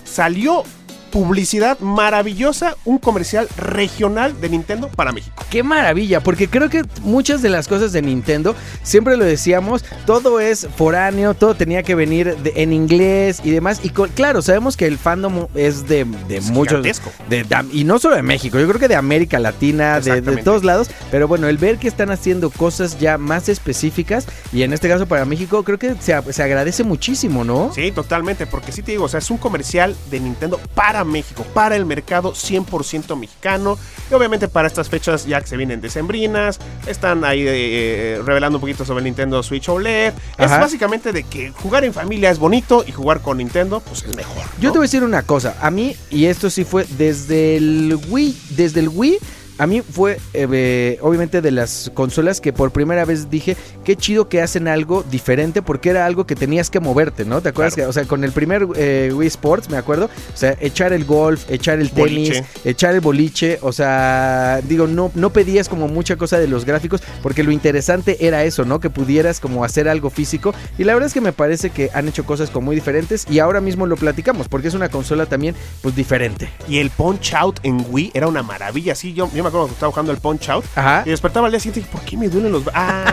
salió 0.03 0.63
publicidad 1.11 1.77
maravillosa, 1.79 2.75
un 2.85 2.97
comercial 2.97 3.47
regional 3.57 4.39
de 4.41 4.49
Nintendo 4.49 4.87
para 4.89 5.11
México. 5.11 5.43
Qué 5.49 5.63
maravilla, 5.63 6.21
porque 6.21 6.47
creo 6.49 6.69
que 6.69 6.83
muchas 7.01 7.41
de 7.41 7.49
las 7.49 7.67
cosas 7.67 7.91
de 7.91 8.01
Nintendo, 8.01 8.55
siempre 8.83 9.17
lo 9.17 9.25
decíamos, 9.25 9.83
todo 10.05 10.39
es 10.39 10.67
foráneo, 10.75 11.33
todo 11.33 11.55
tenía 11.55 11.83
que 11.83 11.95
venir 11.95 12.37
de- 12.37 12.53
en 12.55 12.73
inglés 12.73 13.41
y 13.43 13.51
demás. 13.51 13.81
Y 13.83 13.89
claro, 13.89 14.41
sabemos 14.41 14.77
que 14.77 14.87
el 14.87 14.97
fandom 14.97 15.47
es 15.55 15.87
de, 15.87 16.05
de 16.27 16.37
Es 16.37 16.49
muchos... 16.49 16.83
de- 16.83 17.45
y 17.71 17.83
no 17.83 17.99
solo 17.99 18.15
de 18.15 18.23
México, 18.23 18.59
yo 18.59 18.67
creo 18.67 18.79
que 18.79 18.87
de 18.87 18.95
América 18.95 19.39
Latina, 19.39 19.99
de, 19.99 20.21
de 20.21 20.37
todos 20.37 20.63
lados. 20.63 20.89
Pero 21.11 21.27
bueno, 21.27 21.47
el 21.47 21.57
ver 21.57 21.77
que 21.77 21.87
están 21.87 22.09
haciendo 22.11 22.49
cosas 22.49 22.99
ya 22.99 23.17
más 23.17 23.49
específicas, 23.49 24.25
y 24.53 24.63
en 24.63 24.73
este 24.73 24.87
caso 24.89 25.05
para 25.05 25.25
México, 25.25 25.63
creo 25.63 25.77
que 25.77 25.95
se, 25.99 26.15
se 26.33 26.43
agradece 26.43 26.83
muchísimo, 26.83 27.43
¿no? 27.43 27.71
Sí, 27.75 27.91
totalmente, 27.91 28.47
porque 28.47 28.71
sí 28.71 28.81
te 28.81 28.91
digo, 28.91 29.05
o 29.05 29.09
sea, 29.09 29.19
es 29.19 29.29
un 29.29 29.37
comercial 29.37 29.95
de 30.09 30.19
Nintendo 30.19 30.59
para 30.73 31.00
México, 31.03 31.45
para 31.53 31.75
el 31.75 31.85
mercado 31.85 32.33
100% 32.33 33.15
mexicano. 33.17 33.77
Y 34.09 34.13
obviamente 34.13 34.47
para 34.47 34.67
estas 34.67 34.89
fechas 34.89 35.25
ya 35.25 35.41
que 35.41 35.47
se 35.47 35.57
vienen 35.57 35.81
decembrinas, 35.81 36.59
están 36.87 37.23
ahí 37.23 37.43
eh, 37.47 38.21
revelando 38.23 38.57
un 38.57 38.61
poquito 38.61 38.85
sobre 38.85 38.99
el 38.99 39.05
Nintendo 39.05 39.41
Switch 39.43 39.69
OLED. 39.69 40.13
Es 40.37 40.51
básicamente 40.51 41.11
de 41.11 41.23
que 41.23 41.51
jugar 41.51 41.83
en 41.83 41.93
familia 41.93 42.29
es 42.29 42.39
bonito 42.39 42.83
y 42.85 42.91
jugar 42.91 43.21
con 43.21 43.37
Nintendo 43.37 43.79
pues 43.79 44.03
es 44.03 44.15
mejor. 44.15 44.43
Yo 44.59 44.71
te 44.71 44.77
voy 44.77 44.85
a 44.85 44.87
decir 44.87 45.03
una 45.03 45.23
cosa, 45.23 45.55
a 45.61 45.71
mí, 45.71 45.95
y 46.09 46.25
esto 46.25 46.49
sí 46.49 46.63
fue 46.63 46.85
desde 46.97 47.57
el 47.57 47.99
Wii, 48.09 48.37
desde 48.51 48.81
el 48.81 48.89
Wii, 48.89 49.17
a 49.61 49.67
mí 49.67 49.83
fue 49.83 50.17
eh, 50.33 50.97
obviamente 51.01 51.39
de 51.39 51.51
las 51.51 51.91
consolas 51.93 52.41
que 52.41 52.51
por 52.51 52.71
primera 52.71 53.05
vez 53.05 53.29
dije, 53.29 53.55
qué 53.85 53.95
chido 53.95 54.27
que 54.27 54.41
hacen 54.41 54.67
algo 54.67 55.03
diferente 55.03 55.61
porque 55.61 55.91
era 55.91 56.07
algo 56.07 56.25
que 56.25 56.35
tenías 56.35 56.71
que 56.71 56.79
moverte, 56.79 57.25
¿no? 57.25 57.41
¿Te 57.41 57.49
acuerdas? 57.49 57.75
Claro. 57.75 57.85
Que, 57.85 57.89
o 57.91 57.93
sea, 57.93 58.05
con 58.05 58.23
el 58.23 58.31
primer 58.31 58.65
eh, 58.75 59.11
Wii 59.13 59.27
Sports, 59.27 59.69
me 59.69 59.77
acuerdo, 59.77 60.05
o 60.05 60.37
sea, 60.37 60.57
echar 60.61 60.93
el 60.93 61.05
golf, 61.05 61.45
echar 61.47 61.79
el 61.79 61.91
tenis, 61.91 62.29
Boliche. 62.29 62.45
echar 62.65 62.95
el 62.95 63.01
boliche, 63.01 63.59
o 63.61 63.71
sea, 63.71 64.61
digo, 64.67 64.87
no, 64.87 65.11
no 65.13 65.31
pedías 65.31 65.69
como 65.69 65.87
mucha 65.87 66.15
cosa 66.15 66.39
de 66.39 66.47
los 66.47 66.65
gráficos 66.65 67.01
porque 67.21 67.43
lo 67.43 67.51
interesante 67.51 68.25
era 68.25 68.43
eso, 68.43 68.65
¿no? 68.65 68.79
Que 68.79 68.89
pudieras 68.89 69.39
como 69.39 69.63
hacer 69.63 69.87
algo 69.87 70.09
físico 70.09 70.55
y 70.79 70.85
la 70.85 70.95
verdad 70.95 71.05
es 71.05 71.13
que 71.13 71.21
me 71.21 71.33
parece 71.33 71.69
que 71.69 71.91
han 71.93 72.07
hecho 72.07 72.25
cosas 72.25 72.49
como 72.49 72.65
muy 72.65 72.75
diferentes 72.75 73.27
y 73.29 73.37
ahora 73.37 73.61
mismo 73.61 73.85
lo 73.85 73.95
platicamos 73.95 74.47
porque 74.47 74.69
es 74.69 74.73
una 74.73 74.89
consola 74.89 75.27
también 75.27 75.53
pues 75.83 75.95
diferente. 75.95 76.49
Y 76.67 76.79
el 76.79 76.89
Punch 76.89 77.35
Out 77.35 77.59
en 77.61 77.85
Wii 77.87 78.09
era 78.15 78.27
una 78.27 78.41
maravilla. 78.41 78.95
Sí, 78.95 79.13
yo, 79.13 79.29
yo 79.35 79.43
me 79.43 79.50
acuerdo 79.51 79.67
que 79.67 79.73
estaba 79.73 79.91
jugando 79.91 80.11
el 80.11 80.17
Punch 80.17 80.49
Out 80.49 80.65
Ajá. 80.75 81.03
y 81.05 81.09
despertaba 81.11 81.45
al 81.47 81.51
día 81.51 81.59
siguiente 81.59 81.87
y 81.89 81.91
¿por 81.91 82.01
qué 82.05 82.17
me 82.17 82.27
duelen 82.29 82.51
los 82.51 82.63
Ah, 82.73 83.03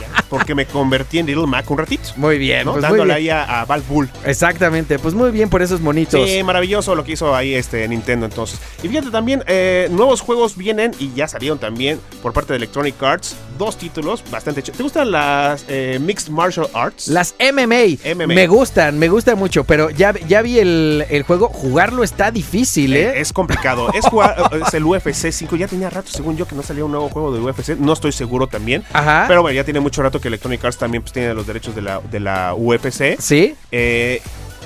ya, 0.00 0.22
porque 0.28 0.54
me 0.54 0.66
convertí 0.66 1.18
en 1.18 1.26
Little 1.26 1.46
Mac 1.46 1.70
un 1.70 1.78
ratito. 1.78 2.10
Muy 2.16 2.38
bien, 2.38 2.64
¿no? 2.64 2.72
pues 2.72 2.82
muy 2.88 2.98
Dándole 2.98 3.20
bien. 3.20 3.36
ahí 3.36 3.46
a, 3.48 3.60
a 3.60 3.64
Valve 3.64 3.84
Bull. 3.88 4.08
Exactamente, 4.24 4.98
pues 4.98 5.14
muy 5.14 5.30
bien 5.30 5.48
por 5.50 5.62
esos 5.62 5.80
monitos. 5.80 6.28
Sí, 6.28 6.42
maravilloso 6.42 6.94
lo 6.94 7.04
que 7.04 7.12
hizo 7.12 7.34
ahí 7.34 7.54
este 7.54 7.86
Nintendo 7.88 8.26
entonces. 8.26 8.58
Y 8.82 8.88
fíjate 8.88 9.10
también, 9.10 9.42
eh, 9.46 9.88
nuevos 9.90 10.20
juegos 10.20 10.56
vienen 10.56 10.92
y 10.98 11.12
ya 11.14 11.26
salieron 11.28 11.58
también 11.58 12.00
por 12.22 12.32
parte 12.32 12.52
de 12.52 12.58
Electronic 12.58 13.02
Arts. 13.02 13.36
Dos 13.58 13.76
títulos 13.76 14.22
bastante 14.30 14.62
ch- 14.62 14.72
¿Te 14.72 14.82
gustan 14.82 15.10
las 15.10 15.64
eh, 15.68 15.98
Mixed 16.00 16.30
Martial 16.30 16.68
Arts? 16.74 17.08
Las 17.08 17.34
MMA, 17.40 18.14
MMA. 18.14 18.26
me 18.34 18.46
gustan, 18.46 18.98
me 18.98 19.08
gustan 19.08 19.36
mucho, 19.38 19.64
pero 19.64 19.90
ya, 19.90 20.14
ya 20.28 20.42
vi 20.42 20.58
el, 20.60 21.04
el 21.10 21.22
juego, 21.24 21.48
jugarlo 21.48 22.04
está 22.04 22.30
difícil, 22.30 22.96
¿eh? 22.96 23.08
Eh, 23.16 23.20
es 23.20 23.32
complicado. 23.32 23.92
Es, 23.92 24.04
jugar, 24.06 24.36
es 24.66 24.72
el 24.74 24.84
UFC 24.84 25.30
5. 25.32 25.56
Ya 25.56 25.66
tenía 25.66 25.90
rato, 25.90 26.08
según 26.12 26.36
yo, 26.36 26.46
que 26.46 26.54
no 26.54 26.62
salía 26.62 26.84
un 26.84 26.92
nuevo 26.92 27.08
juego 27.08 27.32
de 27.32 27.40
UFC. 27.40 27.70
No 27.78 27.92
estoy 27.94 28.12
seguro 28.12 28.46
también. 28.46 28.84
Ajá. 28.92 29.24
Pero 29.26 29.42
bueno, 29.42 29.56
ya 29.56 29.64
tiene 29.64 29.80
mucho 29.80 30.02
rato 30.02 30.17
que 30.20 30.28
Electronic 30.28 30.64
Arts 30.64 30.78
también 30.78 31.02
pues, 31.02 31.12
tiene 31.12 31.34
los 31.34 31.46
derechos 31.46 31.74
de 31.74 31.82
la, 31.82 32.00
de 32.00 32.20
la 32.20 32.54
UFC. 32.54 33.18
sí, 33.18 33.54
Eh, 33.70 34.20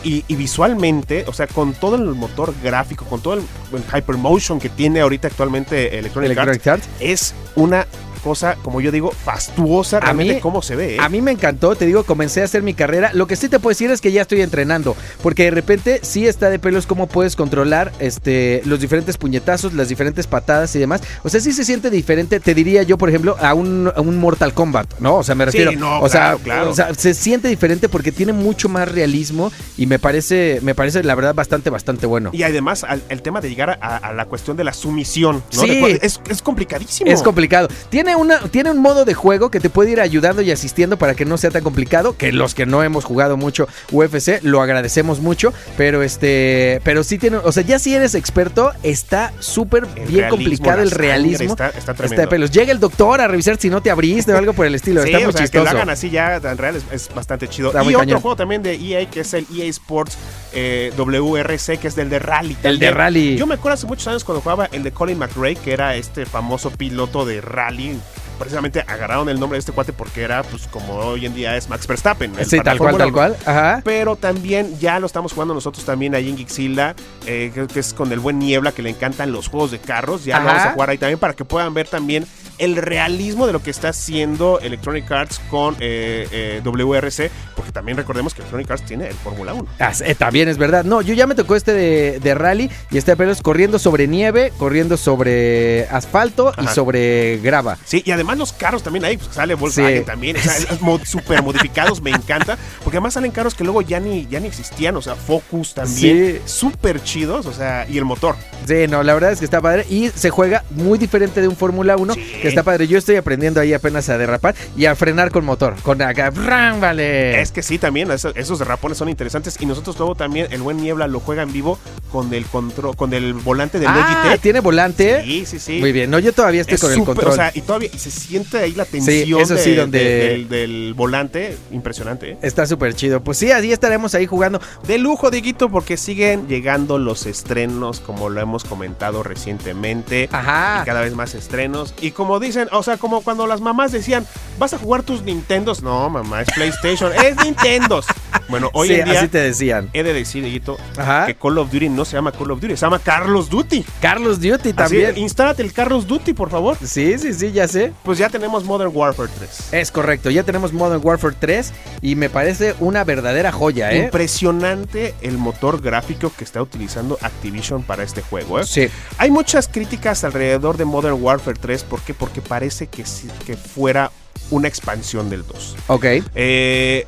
y, 0.05 0.25
y 0.27 0.35
visualmente, 0.35 1.25
o 1.29 1.33
sea, 1.33 1.47
con 1.47 1.75
todo 1.75 1.95
el 1.95 2.03
motor 2.17 2.53
gráfico, 2.63 3.05
con 3.05 3.21
todo 3.21 3.35
el, 3.35 3.43
el 3.73 3.85
Hypermotion 3.99 4.59
que 4.59 4.69
tiene 4.69 5.01
ahorita 5.01 5.29
actualmente 5.29 5.97
Electronic, 5.97 6.37
Arts, 6.37 6.49
Electronic 6.49 6.67
Arts. 6.67 6.89
es 6.99 7.35
una 7.55 7.87
cosa, 8.23 8.57
como 8.63 8.81
yo 8.81 8.91
digo, 8.93 9.11
fastuosa 9.25 10.01
realmente 10.01 10.35
mí- 10.35 10.41
cómo 10.41 10.63
se 10.63 10.77
ve. 10.77 10.95
¿eh? 10.95 10.99
A 11.01 11.09
mí 11.09 11.21
me 11.21 11.31
encantó, 11.33 11.75
te 11.75 11.87
digo, 11.87 12.05
comencé 12.05 12.41
a 12.43 12.45
hacer 12.45 12.63
mi 12.63 12.75
carrera. 12.75 13.11
Lo 13.13 13.27
que 13.27 13.37
sí 13.37 13.49
te 13.49 13.59
puedo 13.59 13.71
decir 13.73 13.91
es 13.91 14.01
que 14.01 14.13
ya 14.13 14.23
estoy 14.23 14.41
entrenando, 14.43 14.97
porque 15.23 15.45
de 15.45 15.51
repente 15.51 16.01
sí 16.03 16.27
está 16.27 16.51
de 16.51 16.59
pelos 16.59 16.87
cómo 16.87 17.07
puedes 17.07 17.37
controlar 17.37 17.93
este, 17.99 18.63
los 18.65 18.81
diferentes 18.81 19.17
puñetazos, 19.19 19.73
las 19.75 19.89
diferentes 19.89 20.27
patadas 20.27 20.75
y 20.77 20.79
demás. 20.79 21.01
O 21.25 21.29
sea, 21.29 21.41
sí 21.41 21.53
se 21.53 21.65
siente 21.65 21.91
diferente, 21.91 22.41
te 22.41 22.55
diría 22.55 22.83
yo, 22.83 22.99
por 22.99 23.09
ejemplo, 23.09 23.37
a 23.41 23.55
un, 23.55 23.91
a 23.95 24.01
un 24.01 24.19
Mortal 24.19 24.55
Kombat, 24.55 24.99
¿no? 25.01 25.17
O 25.17 25.23
sea, 25.23 25.35
me 25.35 25.45
Sí, 25.51 25.59
refiero. 25.59 25.73
no, 25.81 26.01
o, 26.01 26.09
sea, 26.09 26.37
claro, 26.43 26.71
o 26.71 26.75
sea, 26.75 26.95
se 26.95 27.15
siente 27.15 27.49
diferente 27.49 27.89
porque 27.89 28.13
tiene 28.13 28.33
mucho 28.33 28.69
más 28.69 28.91
realismo 28.91 29.51
y 29.77 29.87
me 29.87 29.99
parece, 29.99 30.61
me 30.63 30.75
parece 30.75 31.03
la 31.03 31.15
verdad 31.15 31.35
bastante, 31.35 31.71
bastante 31.71 32.07
bueno. 32.07 32.31
Y 32.33 32.43
además 32.45 32.85
al- 32.85 33.03
el 33.09 33.23
tema 33.23 33.41
de 33.41 33.49
llegar 33.49 33.79
a, 33.81 33.97
a 33.97 34.13
la 34.13 34.27
cuestión 34.27 34.57
de 34.57 34.65
la 34.65 34.73
sumisión, 34.73 35.43
¿no? 35.55 35.63
Sí. 35.63 35.99
Es, 36.03 36.21
es 36.29 36.43
complicadísimo. 36.43 37.11
Es 37.11 37.23
complicado. 37.23 37.69
Tiene, 37.91 38.12
una, 38.17 38.39
tiene 38.49 38.71
un 38.71 38.79
modo 38.79 39.05
de 39.05 39.15
juego 39.15 39.51
que 39.51 39.61
te 39.61 39.71
puede 39.71 39.91
ir 39.91 40.01
ayudando 40.01 40.43
y 40.43 40.51
asistiendo 40.51 40.97
para 40.99 41.15
que 41.15 41.25
no 41.25 41.37
sea 41.39 41.51
tan 41.51 41.63
complicado. 41.63 42.17
Que 42.17 42.33
los 42.33 42.55
que 42.55 42.67
no 42.67 42.83
hemos 42.83 43.05
jugado 43.05 43.37
mucho 43.37 43.69
UFC 43.91 44.41
lo 44.43 44.63
agradecemos 44.63 45.21
mucho. 45.21 45.53
Pero 45.77 46.03
este. 46.03 46.81
Pero 46.85 47.05
sí 47.05 47.19
tiene. 47.19 47.39
O 47.39 47.53
sea, 47.53 47.63
ya 47.63 47.79
si 47.79 47.95
eres 47.95 48.15
experto, 48.15 48.73
está 48.83 49.33
súper 49.41 49.87
bien 50.09 50.29
complicado 50.29 50.83
el 50.83 50.91
realismo. 50.91 51.53
está- 51.53 51.69
está 51.71 51.95
tremendo. 51.95 52.23
de 52.23 52.29
pelos. 52.29 52.51
Llega 52.51 52.73
el 52.73 52.81
doctor 52.81 53.21
a 53.21 53.29
revisar 53.29 53.57
si 53.59 53.71
no 53.71 53.81
te 53.83 53.91
abriste 53.91 54.33
o 54.33 54.39
algo 54.39 54.53
por 54.53 54.67
el 54.67 54.75
estilo. 54.75 55.03
Sí, 55.03 55.09
está 55.09 55.19
muy 55.19 55.29
o 55.29 55.33
sea, 55.33 55.41
que 55.41 55.45
chistoso. 55.45 55.65
lo 55.65 55.71
hagan 55.71 55.91
así 55.91 56.11
ya 56.11 56.41
tan 56.41 56.59
real 56.59 56.77
es, 56.77 56.85
es 56.93 57.15
bastante 57.15 57.49
chido. 57.49 57.69
Está 57.69 57.83
y 57.85 57.89
otro 57.89 57.99
cañón. 58.01 58.21
juego 58.21 58.37
también 58.37 58.63
de 58.63 58.75
EA 58.75 59.09
que 59.09 59.21
es 59.21 59.35
el 59.35 59.47
EA 59.55 59.65
Sports 59.67 60.17
eh, 60.53 60.93
WRC, 60.97 61.79
que 61.79 61.89
es 61.89 61.95
del 61.95 62.11
de 62.11 62.19
Rally. 62.19 62.57
El 62.63 62.79
de 62.79 62.91
rally. 62.91 63.37
Yo 63.37 63.47
me 63.47 63.55
acuerdo 63.55 63.75
hace 63.75 63.87
muchos 63.87 64.07
años 64.09 64.25
cuando 64.25 64.41
jugaba 64.43 64.67
el 64.73 64.83
de 64.83 64.93
Colin 64.93 65.19
McRae, 65.19 65.57
que 65.57 65.73
era 65.73 65.97
este 65.97 66.27
famoso 66.27 66.71
piloto 66.71 67.25
de 67.25 67.41
rally. 67.41 67.99
Precisamente 68.39 68.85
agarraron 68.87 69.29
el 69.29 69.39
nombre 69.39 69.57
de 69.57 69.61
este 69.61 69.73
cuate 69.73 69.93
porque 69.93 70.23
era, 70.23 70.43
pues, 70.43 70.67
como 70.67 70.95
hoy 70.95 71.27
en 71.27 71.35
día 71.35 71.57
es 71.57 71.69
Max 71.69 71.87
Verstappen. 71.87 72.35
el 72.39 72.47
Sí, 72.47 72.61
tal 72.61 72.79
cual, 72.79 72.97
tal 72.97 73.09
1. 73.09 73.13
cual. 73.13 73.37
Ajá. 73.47 73.83
Pero 73.85 74.17
también 74.17 74.79
ya 74.79 74.99
lo 74.99 75.07
estamos 75.07 75.33
jugando 75.33 75.55
nosotros 75.55 75.85
también 75.85 76.15
ahí 76.15 76.29
en 76.29 76.37
Geekzilla, 76.37 76.95
eh, 77.27 77.53
que, 77.55 77.67
que 77.67 77.81
es 77.81 77.95
con 77.95 78.13
el 78.13 78.21
buen 78.21 78.39
Niebla, 78.39 78.73
que 78.73 78.83
le 78.83 78.91
encantan 78.91 79.33
los 79.33 79.49
juegos 79.49 79.71
de 79.71 79.79
carros. 79.79 80.25
Ya 80.25 80.39
lo 80.41 80.47
vamos 80.47 80.63
a 80.63 80.73
jugar 80.73 80.91
ahí 80.91 80.99
también 80.99 81.19
para 81.19 81.35
que 81.35 81.45
puedan 81.45 81.73
ver 81.75 81.89
también 81.89 82.27
el 82.65 82.77
realismo 82.77 83.47
de 83.47 83.53
lo 83.53 83.63
que 83.63 83.71
está 83.71 83.89
haciendo 83.89 84.61
Electronic 84.61 85.11
Arts 85.11 85.41
con 85.51 85.75
eh, 85.81 86.27
eh, 86.31 86.61
WRC, 86.65 87.31
porque 87.57 87.73
también 87.73 87.97
recordemos 87.97 88.35
que 88.35 88.41
Electronic 88.43 88.71
Arts 88.71 88.85
tiene 88.87 89.09
el 89.09 89.15
Fórmula 89.15 89.53
1. 89.55 89.67
Ah, 89.81 89.93
eh, 90.05 90.15
también 90.15 90.49
es 90.49 90.59
verdad. 90.59 90.85
No, 90.85 91.03
yo 91.03 91.15
ya 91.15 91.27
me 91.27 91.35
tocó 91.35 91.57
este 91.57 91.73
de, 91.73 92.21
de 92.21 92.35
rally 92.35 92.71
y 92.91 92.99
este 92.99 93.17
pelos 93.17 93.43
corriendo 93.43 93.79
sobre 93.79 94.07
nieve, 94.07 94.53
corriendo 94.59 94.97
sobre 94.97 95.87
asfalto 95.89 96.53
y 96.63 96.67
sobre 96.69 97.39
grava. 97.39 97.77
Sí, 97.85 98.03
y 98.07 98.11
además 98.13 98.39
los 98.39 98.53
carros 98.53 98.83
también 98.83 99.05
ahí, 99.05 99.17
pues 99.17 99.31
sale 99.35 99.55
Volkswagen 99.55 99.99
Sí. 100.01 100.05
también, 100.05 100.37
o 100.37 100.41
sea, 100.41 101.05
super 101.05 101.43
modificados, 101.43 102.01
me 102.01 102.11
encanta, 102.11 102.57
porque 102.85 102.97
además 102.99 103.15
salen 103.15 103.31
carros 103.33 103.55
que 103.55 103.65
luego 103.65 103.83
ya 103.83 103.99
ni, 104.01 104.27
ya 104.29 104.41
ni 104.41 104.47
existían, 104.49 104.97
o 104.97 105.03
sea, 105.03 105.15
Focus 105.17 105.75
también, 105.75 106.37
Sí. 106.37 106.41
súper 106.45 107.03
chidos, 107.03 107.47
o 107.47 107.53
sea, 107.53 107.87
y 107.89 107.99
el 107.99 108.05
motor. 108.05 108.37
Sí, 108.67 108.87
no, 108.89 109.03
la 109.03 109.15
verdad 109.15 109.33
es 109.33 109.39
que 109.41 109.45
está 109.45 109.61
padre 109.61 109.85
y 109.91 110.09
se 110.11 110.31
juega 110.31 110.65
muy 110.71 110.99
diferente 110.99 111.41
de 111.41 111.49
un 111.49 111.57
Fórmula 111.57 111.97
1 111.97 112.15
Sí. 112.15 112.21
que 112.41 112.52
está 112.53 112.63
padre. 112.63 112.87
Yo 112.89 112.99
estoy 112.99 113.17
aprendiendo 113.17 113.61
ahí 113.61 113.73
apenas 113.73 114.09
a 114.09 114.19
derrapar 114.19 114.55
y 114.77 114.87
a 114.87 114.95
frenar 114.95 115.31
con 115.31 115.45
motor. 115.45 115.75
Con 115.83 116.01
acá, 116.03 116.31
vale. 116.31 117.41
Es 117.41 117.53
que 117.53 117.63
sí, 117.63 117.79
también 117.79 118.11
eso- 118.11 118.33
esos 118.35 118.59
derrapones 118.59 118.99
son 118.99 119.09
interesantes 119.09 119.57
y 119.61 119.67
nosotros 119.67 119.97
luego 119.99 120.15
también 120.15 120.47
el 120.51 120.63
buen 120.63 120.77
Niebla 120.79 121.07
lo 121.07 121.21
juega 121.21 121.43
en 121.43 121.53
vivo 121.53 121.79
con 122.11 122.33
el 122.35 122.45
control, 122.47 122.95
con 122.97 123.15
el 123.15 123.33
volante 123.35 123.79
del 123.79 123.89
ah, 123.89 124.19
Logitech. 124.23 124.41
tiene 124.43 124.61
volante. 124.61 125.23
Sí, 125.25 125.47
sí, 125.47 125.59
sí. 125.59 125.79
Muy 125.81 125.93
bien. 125.93 126.11
No, 126.11 126.19
yo 126.19 126.33
todavía 126.33 126.61
estoy 126.61 126.75
Es 126.75 126.81
con 126.81 126.91
el 126.93 126.99
súper- 126.99 127.15
control. 127.15 127.33
O 127.33 127.37
sea, 127.37 127.51
y 127.55 127.61
todavía 127.63 127.89
y 127.93 127.99
se 127.99 128.11
siente 128.11 128.59
ahí 128.59 128.73
la 128.73 128.85
tensión 128.85 129.41
eso 129.41 129.57
sí, 129.57 129.71
de- 129.71 129.77
donde- 129.77 129.99
de- 129.99 130.29
del, 130.29 130.49
del 130.49 130.95
volante. 130.95 131.57
Impresionante, 131.71 132.33
¿eh? 132.33 132.39
Está 132.43 132.67
súper 132.67 132.95
chido. 132.95 133.23
Pues 133.23 133.39
sí, 133.39 133.51
así 133.51 133.73
estaremos 133.73 134.15
ahí 134.15 134.27
jugando. 134.27 134.61
De 134.87 134.99
lujo, 134.99 135.31
Dieguito, 135.31 135.71
porque 135.71 135.97
siguen 135.97 136.47
llegando 136.49 136.99
los 136.99 137.27
estrenos, 137.27 138.01
como 138.01 138.29
lo 138.29 138.41
hemos 138.41 138.65
comentado 138.65 139.23
recientemente. 139.23 140.29
Ajá. 140.33 140.81
Y 140.83 140.87
cada 140.87 141.01
vez 141.01 141.15
más 141.15 141.35
estrenos. 141.35 141.95
Y 142.01 142.11
como 142.13 142.32
dicen, 142.41 142.69
o 142.73 142.83
sea, 142.83 142.97
como 142.97 143.23
cuando 143.23 143.47
las 143.47 143.61
mamás 143.61 143.93
decían, 143.93 144.27
¿vas 144.59 144.73
a 144.75 144.79
jugar 144.79 145.03
tus 145.03 145.23
Nintendos? 145.23 145.83
No, 145.83 146.09
mamá, 146.11 146.43
es 146.43 146.49
PlayStation, 146.55 147.13
es 147.15 147.37
Nintendos. 147.45 148.07
Bueno, 148.49 148.71
hoy 148.75 148.89
sí, 148.89 148.95
en 148.95 149.05
día 149.07 149.19
así 149.21 149.29
te 149.29 149.39
decían. 149.39 149.89
he 149.93 150.03
de 150.03 150.13
decir, 150.13 150.43
Dieguito, 150.43 150.77
Ajá. 150.99 151.27
que 151.27 151.35
Call 151.35 151.59
of 151.59 151.71
Duty 151.71 151.89
no 151.89 152.05
se 152.05 152.13
llama 152.17 152.33
Call 152.33 152.51
of 152.51 152.61
Duty, 152.61 152.77
se 152.77 152.81
llama 152.85 152.99
Carlos 152.99 153.49
Duty. 153.49 153.85
Carlos 154.01 154.41
Duty 154.41 154.55
Así, 154.71 154.73
también. 154.75 155.17
instálate 155.19 155.63
el 155.63 155.73
Carlos 155.73 156.07
Duty, 156.07 156.33
por 156.35 156.51
favor. 156.51 156.77
Sí, 156.85 157.19
sí, 157.19 157.33
sí, 157.33 157.53
ya 157.53 157.67
sé. 157.69 157.93
Pues 158.03 158.19
ya 158.19 158.29
tenemos 158.29 158.65
Modern 158.65 158.91
Warfare 158.95 159.31
3. 159.39 159.73
Es 159.73 159.91
correcto, 159.91 160.29
ya 160.31 160.43
tenemos 160.43 160.73
Modern 160.73 161.01
Warfare 161.03 161.35
3 161.39 161.73
y 162.03 162.15
me 162.17 162.29
parece 162.29 162.75
una 162.81 163.05
verdadera 163.05 163.53
joya, 163.53 163.93
¿eh? 163.93 164.05
Impresionante 164.05 165.15
el 165.23 165.39
motor 165.39 165.81
gráfico 165.81 166.33
que 166.37 166.45
está 166.45 166.61
utilizando 166.61 167.19
Activision 167.23 167.83
para 167.83 168.03
este 168.03 168.23
juego. 168.23 168.61
¿eh? 168.61 168.65
Sí, 168.65 168.89
Hay 169.19 169.31
muchas 169.31 169.69
críticas 169.69 170.25
alrededor 170.25 170.77
de 170.77 170.85
Modern 170.85 171.23
Warfare 171.23 171.59
3. 171.61 171.85
¿Por 171.85 172.01
qué? 172.03 172.13
Porque 172.23 172.41
parece 172.41 172.87
que, 172.87 173.05
sí- 173.05 173.27
que 173.45 173.57
fuera 173.57 174.13
una 174.53 174.69
expansión 174.69 175.29
del 175.29 175.45
2. 175.45 175.77
ok. 175.89 176.05
Eh, 176.37 177.05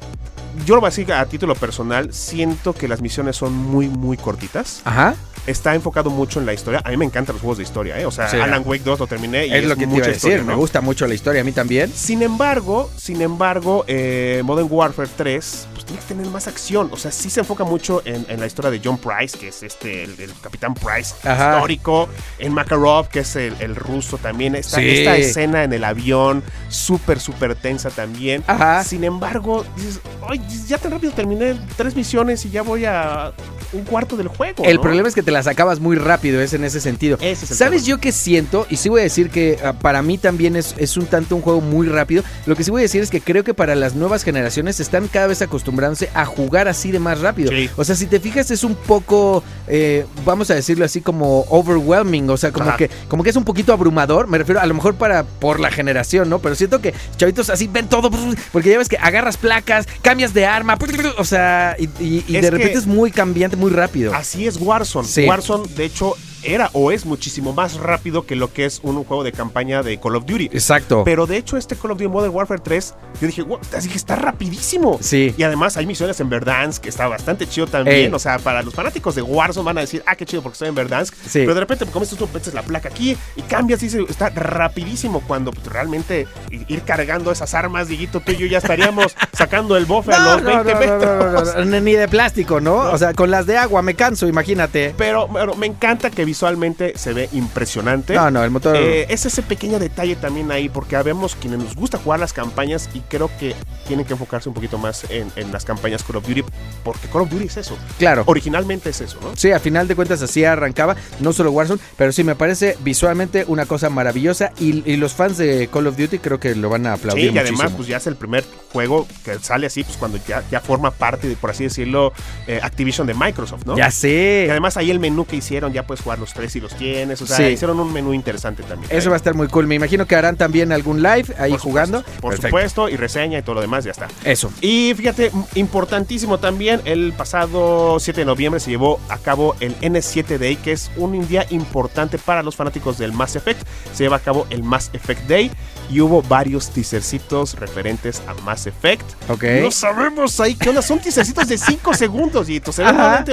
yo 0.66 0.74
lo 0.74 0.80
voy 0.80 0.88
a 0.88 0.90
decir 0.90 1.12
a 1.12 1.24
título 1.26 1.54
personal. 1.54 2.12
Siento 2.12 2.72
que 2.72 2.88
las 2.88 3.00
misiones 3.00 3.36
son 3.36 3.52
muy, 3.54 3.88
muy 3.88 4.16
cortitas. 4.16 4.80
Ajá. 4.84 5.14
Está 5.46 5.74
enfocado 5.74 6.10
mucho 6.10 6.40
en 6.40 6.46
la 6.46 6.52
historia. 6.54 6.80
A 6.84 6.90
mí 6.90 6.96
me 6.96 7.04
encantan 7.04 7.34
los 7.34 7.40
juegos 7.42 7.58
de 7.58 7.64
historia. 7.64 7.98
¿eh? 7.98 8.06
O 8.06 8.10
sea, 8.10 8.28
Sí. 8.28 8.36
Alan 8.38 8.62
Wake 8.64 8.82
2 8.84 8.98
lo 9.00 9.06
terminé 9.06 9.46
y 9.46 9.52
es, 9.52 9.62
es, 9.62 9.68
lo 9.68 9.74
que 9.76 9.80
te 9.82 9.86
mucha 9.86 9.98
iba 9.98 10.06
a 10.06 10.08
decir, 10.12 10.30
historia, 10.30 10.44
me 10.44 10.54
gusta 10.54 10.80
mucho 10.80 11.06
la 11.06 11.14
historia, 11.14 11.40
a 11.42 11.44
mí 11.44 11.52
también. 11.52 11.92
Sin 11.92 12.22
embargo, 12.22 12.90
sin 12.96 13.20
embargo, 13.20 13.84
eh, 13.86 14.40
Modern 14.44 14.68
Warfare 14.70 15.08
3, 15.16 15.68
pues 15.74 15.84
tiene 15.84 16.00
que 16.00 16.08
tener 16.08 16.26
más 16.28 16.46
acción. 16.48 16.88
O 16.92 16.96
sea, 16.96 17.10
sí 17.12 17.28
se 17.30 17.40
enfoca 17.40 17.64
mucho 17.64 18.00
en, 18.06 18.24
en 18.28 18.40
la 18.40 18.46
historia 18.46 18.70
de 18.70 18.80
John 18.82 18.96
Price, 18.98 19.36
que 19.38 19.48
es 19.48 19.62
este, 19.62 20.04
el, 20.04 20.18
el 20.18 20.32
Capitán 20.40 20.74
Price 20.74 21.14
Ajá. 21.22 21.54
histórico. 21.56 22.08
En 22.38 22.52
Makarov, 22.54 23.08
que 23.08 23.20
es 23.20 23.36
el, 23.36 23.54
el 23.60 23.76
ruso 23.76 24.16
también. 24.18 24.54
Esta, 24.54 24.78
Sí. 24.78 24.88
esta 24.88 25.16
escena 25.16 25.62
en 25.64 25.72
el 25.72 25.84
avión, 25.84 26.42
súper, 26.68 27.20
súper 27.20 27.54
tensa 27.54 27.90
también. 27.90 28.42
Ajá. 28.46 28.82
Sin 28.82 29.04
embargo, 29.04 29.64
dices, 29.76 30.00
ay, 30.28 30.40
ya 30.66 30.78
tan 30.78 30.92
rápido 30.92 31.12
terminé 31.12 31.54
tres 31.76 31.94
misiones 31.94 32.44
y 32.46 32.50
ya 32.50 32.62
voy 32.62 32.84
a 32.86 33.32
un 33.74 33.84
cuarto 33.84 34.16
del 34.16 34.28
juego. 34.28 34.64
El 34.64 34.76
¿no? 34.76 34.82
problema 34.82 35.08
es 35.08 35.14
que 35.14 35.22
te 35.22 35.30
las 35.30 35.46
acabas 35.46 35.80
muy 35.80 35.96
rápido, 35.96 36.40
es 36.40 36.52
en 36.54 36.64
ese 36.64 36.80
sentido. 36.80 37.16
Ese 37.20 37.44
es 37.44 37.50
el 37.50 37.56
¿Sabes 37.56 37.84
yo 37.86 37.98
qué 37.98 38.12
siento? 38.12 38.66
Y 38.70 38.76
sí 38.76 38.88
voy 38.88 39.00
a 39.00 39.04
decir 39.04 39.30
que 39.30 39.58
ah, 39.64 39.72
para 39.74 40.02
mí 40.02 40.18
también 40.18 40.56
es, 40.56 40.74
es 40.78 40.96
un 40.96 41.06
tanto 41.06 41.36
un 41.36 41.42
juego 41.42 41.60
muy 41.60 41.88
rápido. 41.88 42.22
Lo 42.46 42.56
que 42.56 42.64
sí 42.64 42.70
voy 42.70 42.80
a 42.80 42.82
decir 42.82 43.02
es 43.02 43.10
que 43.10 43.20
creo 43.20 43.44
que 43.44 43.54
para 43.54 43.74
las 43.74 43.94
nuevas 43.94 44.22
generaciones 44.24 44.80
están 44.80 45.08
cada 45.08 45.26
vez 45.26 45.42
acostumbrándose 45.42 46.08
a 46.14 46.24
jugar 46.24 46.68
así 46.68 46.90
de 46.92 46.98
más 46.98 47.20
rápido. 47.20 47.50
Sí. 47.50 47.68
O 47.76 47.84
sea, 47.84 47.96
si 47.96 48.06
te 48.06 48.20
fijas 48.20 48.50
es 48.50 48.64
un 48.64 48.74
poco, 48.74 49.42
eh, 49.68 50.06
vamos 50.24 50.50
a 50.50 50.54
decirlo 50.54 50.84
así 50.84 51.00
como 51.00 51.40
overwhelming, 51.48 52.28
o 52.30 52.36
sea, 52.36 52.52
como 52.52 52.68
Ajá. 52.68 52.76
que, 52.78 52.90
como 53.08 53.22
que 53.22 53.30
es 53.30 53.36
un 53.36 53.44
poquito 53.44 53.72
abrumador. 53.72 54.26
Me 54.28 54.38
refiero 54.38 54.60
a 54.60 54.66
lo 54.66 54.74
mejor 54.74 54.94
para 54.94 55.24
por 55.24 55.60
la 55.60 55.70
generación, 55.70 56.28
¿no? 56.30 56.38
Pero 56.38 56.54
siento 56.54 56.80
que 56.80 56.94
chavitos 57.16 57.50
así 57.50 57.66
ven 57.66 57.88
todo, 57.88 58.10
porque 58.52 58.70
ya 58.70 58.78
ves 58.78 58.88
que 58.88 58.96
agarras 58.98 59.36
placas, 59.36 59.86
cambias 60.02 60.32
de 60.34 60.46
arma, 60.46 60.76
o 61.18 61.24
sea, 61.24 61.76
y, 61.78 61.84
y- 62.02 62.24
y 62.28 62.36
Es 62.36 62.42
de 62.42 62.48
que- 62.48 62.50
repente 62.50 62.78
es 62.78 62.86
muy 62.86 63.10
cambiante, 63.10 63.56
muy 63.56 63.63
rápido. 63.70 64.14
Así 64.14 64.46
es 64.46 64.56
Warzone. 64.60 65.06
Sí. 65.08 65.26
Warzone, 65.26 65.66
de 65.74 65.84
hecho, 65.84 66.16
era 66.44 66.70
o 66.72 66.92
es 66.92 67.04
muchísimo 67.06 67.52
más 67.52 67.74
rápido 67.74 68.26
que 68.26 68.36
lo 68.36 68.52
que 68.52 68.64
es 68.64 68.80
un 68.82 69.02
juego 69.04 69.24
de 69.24 69.32
campaña 69.32 69.82
de 69.82 69.98
Call 69.98 70.16
of 70.16 70.26
Duty. 70.26 70.46
Exacto. 70.46 71.02
Pero 71.04 71.26
de 71.26 71.36
hecho, 71.36 71.56
este 71.56 71.76
Call 71.76 71.92
of 71.92 71.98
Duty 71.98 72.08
Modern 72.08 72.34
Warfare 72.34 72.60
3, 72.62 72.94
yo 73.20 73.26
dije, 73.26 73.42
wow, 73.42 73.58
así 73.76 73.88
que 73.88 73.96
está 73.96 74.16
rapidísimo. 74.16 74.98
Sí. 75.00 75.34
Y 75.36 75.42
además 75.42 75.76
hay 75.76 75.86
misiones 75.86 76.20
en 76.20 76.28
Verdansk, 76.28 76.82
que 76.82 76.88
está 76.88 77.08
bastante 77.08 77.46
chido 77.46 77.66
también. 77.66 77.96
Ey. 77.96 78.12
O 78.12 78.18
sea, 78.18 78.38
para 78.38 78.62
los 78.62 78.74
fanáticos 78.74 79.14
de 79.14 79.22
Warzone 79.22 79.64
van 79.64 79.78
a 79.78 79.80
decir, 79.82 80.02
ah, 80.06 80.16
qué 80.16 80.26
chido 80.26 80.42
porque 80.42 80.54
estoy 80.54 80.68
en 80.68 80.74
Verdansk. 80.74 81.14
Sí. 81.14 81.40
Pero 81.40 81.54
de 81.54 81.60
repente, 81.60 81.86
como 81.86 82.04
tú 82.06 82.28
metes 82.32 82.52
la 82.54 82.62
placa 82.62 82.88
aquí 82.88 83.16
y 83.36 83.42
cambias 83.42 83.82
y 83.82 83.86
está 83.86 84.30
rapidísimo. 84.30 85.22
Cuando 85.26 85.52
pues, 85.52 85.66
realmente 85.66 86.26
ir 86.50 86.82
cargando 86.82 87.32
esas 87.32 87.54
armas, 87.54 87.88
Diguito, 87.88 88.20
tú 88.20 88.32
y 88.32 88.36
yo 88.36 88.46
ya 88.46 88.58
estaríamos 88.58 89.16
sacando 89.32 89.76
el 89.76 89.86
bofe 89.86 90.12
a 90.12 90.18
los 90.18 90.42
no, 90.42 90.64
20 90.64 90.74
no, 90.74 90.80
no, 90.80 91.42
metros. 91.44 91.82
ni 91.82 91.92
de 91.92 92.08
plástico, 92.08 92.60
¿no? 92.60 92.76
O 92.76 92.98
sea, 92.98 93.14
con 93.14 93.30
las 93.30 93.46
de 93.46 93.56
agua 93.56 93.82
me 93.82 93.94
canso, 93.94 94.26
imagínate. 94.26 94.94
Pero, 94.96 95.28
pero 95.32 95.54
me 95.54 95.66
encanta 95.66 96.10
que 96.10 96.24
visualmente 96.34 96.94
se 96.96 97.12
ve 97.12 97.28
impresionante. 97.32 98.14
No, 98.14 98.28
no, 98.28 98.42
el 98.42 98.50
motor. 98.50 98.74
Eh, 98.76 99.06
es 99.08 99.24
ese 99.24 99.40
pequeño 99.42 99.78
detalle 99.78 100.16
también 100.16 100.50
ahí, 100.50 100.68
porque 100.68 100.96
habemos 100.96 101.36
quienes 101.36 101.60
nos 101.60 101.76
gusta 101.76 101.96
jugar 101.98 102.18
las 102.18 102.32
campañas 102.32 102.90
y 102.92 103.00
creo 103.00 103.30
que 103.38 103.54
tienen 103.86 104.04
que 104.04 104.14
enfocarse 104.14 104.48
un 104.48 104.54
poquito 104.54 104.76
más 104.76 105.04
en, 105.10 105.30
en 105.36 105.52
las 105.52 105.64
campañas 105.64 106.02
Call 106.02 106.16
of 106.16 106.26
Duty, 106.26 106.42
porque 106.82 107.06
Call 107.08 107.22
of 107.22 107.30
Duty 107.30 107.44
es 107.46 107.56
eso. 107.58 107.78
claro. 107.98 108.24
Originalmente 108.26 108.90
es 108.90 109.00
eso, 109.00 109.18
¿no? 109.22 109.36
Sí, 109.36 109.52
a 109.52 109.60
final 109.60 109.86
de 109.86 109.94
cuentas 109.94 110.20
así 110.22 110.44
arrancaba, 110.44 110.96
no 111.20 111.32
solo 111.32 111.52
Warzone, 111.52 111.80
pero 111.96 112.10
sí 112.10 112.24
me 112.24 112.34
parece 112.34 112.76
visualmente 112.80 113.44
una 113.46 113.66
cosa 113.66 113.88
maravillosa 113.90 114.50
y, 114.58 114.82
y 114.90 114.96
los 114.96 115.12
fans 115.12 115.38
de 115.38 115.68
Call 115.72 115.86
of 115.86 115.96
Duty 115.96 116.18
creo 116.18 116.40
que 116.40 116.54
lo 116.56 116.68
van 116.68 116.86
a 116.86 116.94
aplaudir 116.94 117.30
Sí, 117.30 117.34
y 117.34 117.38
además, 117.38 117.52
muchísimo. 117.70 117.76
pues 117.76 117.88
ya 117.88 117.96
es 117.98 118.06
el 118.08 118.16
primer 118.16 118.44
juego 118.72 119.06
que 119.24 119.38
sale 119.38 119.66
así, 119.68 119.84
pues 119.84 119.96
cuando 119.96 120.18
ya, 120.26 120.42
ya 120.50 120.60
forma 120.60 120.90
parte, 120.90 121.28
de, 121.28 121.36
por 121.36 121.50
así 121.50 121.62
decirlo, 121.64 122.12
eh, 122.48 122.58
Activision 122.62 123.06
de 123.06 123.14
Microsoft, 123.14 123.64
¿no? 123.66 123.76
Ya 123.76 123.88
Y 123.88 123.92
sé. 123.92 124.48
además 124.50 124.76
ahí 124.76 124.90
el 124.90 124.98
menú 124.98 125.24
que 125.26 125.36
hicieron, 125.36 125.72
ya 125.72 125.86
puedes 125.86 126.02
jugar 126.02 126.18
los 126.24 126.32
tres 126.32 126.56
y 126.56 126.60
los 126.60 126.74
tienes, 126.74 127.20
o 127.20 127.26
sea, 127.26 127.36
Sí. 127.36 127.42
hicieron 127.44 127.78
un 127.78 127.92
menú 127.92 128.14
interesante 128.14 128.62
también. 128.62 128.90
Eso 128.90 129.10
va 129.10 129.16
a 129.16 129.18
estar 129.18 129.34
muy 129.34 129.48
cool. 129.48 129.66
Me 129.66 129.74
imagino 129.74 130.06
que 130.06 130.16
harán 130.16 130.36
también 130.36 130.72
algún 130.72 131.02
live 131.02 131.26
ahí 131.38 131.50
Por 131.52 131.60
jugando. 131.60 131.98
supuesto, 131.98 132.20
Por 132.22 132.30
Perfecto. 132.32 132.48
supuesto, 132.48 132.88
y 132.88 132.96
reseña 132.96 133.38
y 133.38 133.42
todo 133.42 133.56
lo 133.56 133.60
demás, 133.60 133.84
ya 133.84 133.90
está. 133.90 134.08
Eso. 134.24 134.50
Y 134.62 134.94
fíjate, 134.96 135.30
importantísimo 135.54 136.38
también, 136.38 136.80
el 136.86 137.12
pasado 137.12 137.98
7 138.00 138.20
de 138.22 138.24
noviembre 138.24 138.60
se 138.60 138.70
llevó 138.70 138.98
a 139.08 139.18
cabo 139.18 139.54
el 139.60 139.74
N7 139.80 140.38
Day, 140.38 140.56
que 140.56 140.72
es 140.72 140.90
un 140.96 141.26
día 141.28 141.46
importante 141.50 142.18
para 142.18 142.42
los 142.42 142.56
fanáticos 142.56 142.96
del 142.98 143.12
Mass 143.12 143.36
Effect. 143.36 143.66
Se 143.92 144.04
lleva 144.04 144.16
a 144.16 144.20
cabo 144.20 144.46
el 144.50 144.62
Mass 144.62 144.90
Effect 144.94 145.28
Day 145.28 145.50
y 145.90 146.00
hubo 146.00 146.22
varios 146.22 146.70
teasercitos 146.70 147.54
referentes 147.58 148.22
a 148.26 148.34
Mass 148.42 148.66
Effect. 148.66 149.04
Ok. 149.28 149.44
No 149.62 149.70
sabemos 149.70 150.40
ahí 150.40 150.54
qué 150.54 150.70
onda, 150.70 150.80
son 150.82 150.98
teasercitos 151.00 151.48
de 151.48 151.58
5 151.58 151.92
segundos 151.94 152.48
y 152.48 152.60
se 152.72 152.82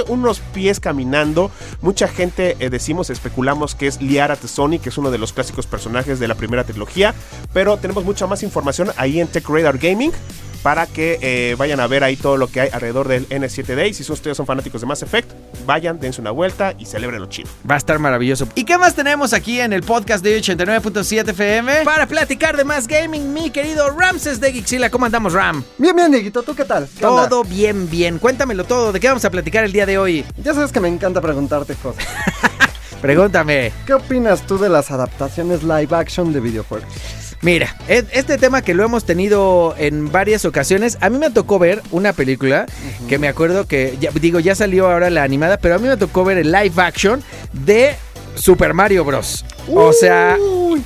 unos 0.08 0.40
pies 0.52 0.80
caminando. 0.80 1.50
Mucha 1.80 2.08
gente 2.08 2.56
eh, 2.58 2.70
decimos, 2.82 3.10
especulamos 3.10 3.76
que 3.76 3.86
es 3.86 4.02
Liara 4.02 4.34
Tsoni, 4.34 4.80
que 4.80 4.88
es 4.88 4.98
uno 4.98 5.12
de 5.12 5.18
los 5.18 5.32
clásicos 5.32 5.68
personajes 5.68 6.18
de 6.18 6.26
la 6.26 6.34
primera 6.34 6.64
trilogía, 6.64 7.14
pero 7.52 7.76
tenemos 7.76 8.04
mucha 8.04 8.26
más 8.26 8.42
información 8.42 8.90
ahí 8.96 9.20
en 9.20 9.28
Tech 9.28 9.48
Radar 9.48 9.78
Gaming 9.78 10.10
para 10.62 10.86
que 10.86 11.18
eh, 11.20 11.54
vayan 11.58 11.80
a 11.80 11.86
ver 11.86 12.04
ahí 12.04 12.16
todo 12.16 12.36
lo 12.36 12.46
que 12.46 12.60
hay 12.60 12.68
alrededor 12.72 13.08
del 13.08 13.28
N7 13.28 13.74
Day. 13.74 13.94
Si 13.94 14.10
ustedes 14.10 14.36
son 14.36 14.46
fanáticos 14.46 14.80
de 14.80 14.86
Mass 14.86 15.02
Effect, 15.02 15.30
vayan, 15.66 15.98
dense 15.98 16.20
una 16.20 16.30
vuelta 16.30 16.74
y 16.78 16.86
celebrenlo 16.86 17.26
chido. 17.26 17.50
Va 17.68 17.74
a 17.74 17.78
estar 17.78 17.98
maravilloso. 17.98 18.46
¿Y 18.54 18.64
qué 18.64 18.78
más 18.78 18.94
tenemos 18.94 19.32
aquí 19.32 19.60
en 19.60 19.72
el 19.72 19.82
podcast 19.82 20.24
de 20.24 20.40
89.7 20.40 21.30
FM? 21.30 21.84
Para 21.84 22.06
platicar 22.06 22.56
de 22.56 22.64
más 22.64 22.86
gaming, 22.86 23.32
mi 23.32 23.50
querido 23.50 23.90
Ramses 23.90 24.40
de 24.40 24.52
Gixila. 24.52 24.90
¿Cómo 24.90 25.06
andamos, 25.06 25.32
Ram? 25.32 25.64
Bien, 25.78 25.94
bien, 25.94 26.12
Dieguito, 26.12 26.42
¿tú 26.42 26.54
qué 26.54 26.64
tal? 26.64 26.88
¿Qué 26.96 27.04
onda? 27.04 27.28
Todo 27.28 27.44
bien, 27.44 27.90
bien. 27.90 28.18
Cuéntamelo 28.18 28.64
todo. 28.64 28.92
¿De 28.92 29.00
qué 29.00 29.08
vamos 29.08 29.24
a 29.24 29.30
platicar 29.30 29.64
el 29.64 29.72
día 29.72 29.86
de 29.86 29.98
hoy? 29.98 30.24
Ya 30.42 30.54
sabes 30.54 30.70
que 30.70 30.80
me 30.80 30.88
encanta 30.88 31.20
preguntarte 31.20 31.74
cosas. 31.74 32.06
Pregúntame. 33.02 33.72
¿Qué 33.84 33.94
opinas 33.94 34.46
tú 34.46 34.58
de 34.58 34.68
las 34.68 34.90
adaptaciones 34.90 35.62
live 35.64 35.88
action 35.90 36.32
de 36.32 36.40
videojuegos? 36.40 36.88
Mira, 37.42 37.76
e- 37.88 38.04
este 38.12 38.38
tema 38.38 38.62
que 38.62 38.72
lo 38.72 38.84
hemos 38.84 39.04
tenido 39.04 39.74
en 39.76 40.12
varias 40.12 40.44
ocasiones, 40.44 40.96
a 41.00 41.10
mí 41.10 41.18
me 41.18 41.28
tocó 41.30 41.58
ver 41.58 41.82
una 41.90 42.12
película 42.12 42.66
que 43.08 43.18
me 43.18 43.26
acuerdo 43.26 43.66
que, 43.66 43.98
ya, 44.00 44.10
digo, 44.12 44.38
ya 44.38 44.54
salió 44.54 44.88
ahora 44.88 45.10
la 45.10 45.24
animada, 45.24 45.56
pero 45.56 45.74
a 45.74 45.78
mí 45.78 45.88
me 45.88 45.96
tocó 45.96 46.24
ver 46.24 46.38
el 46.38 46.52
live 46.52 46.72
action 46.76 47.20
de 47.52 47.96
Super 48.36 48.72
Mario 48.74 49.04
Bros. 49.04 49.44
O 49.74 49.92
sea, 49.92 50.36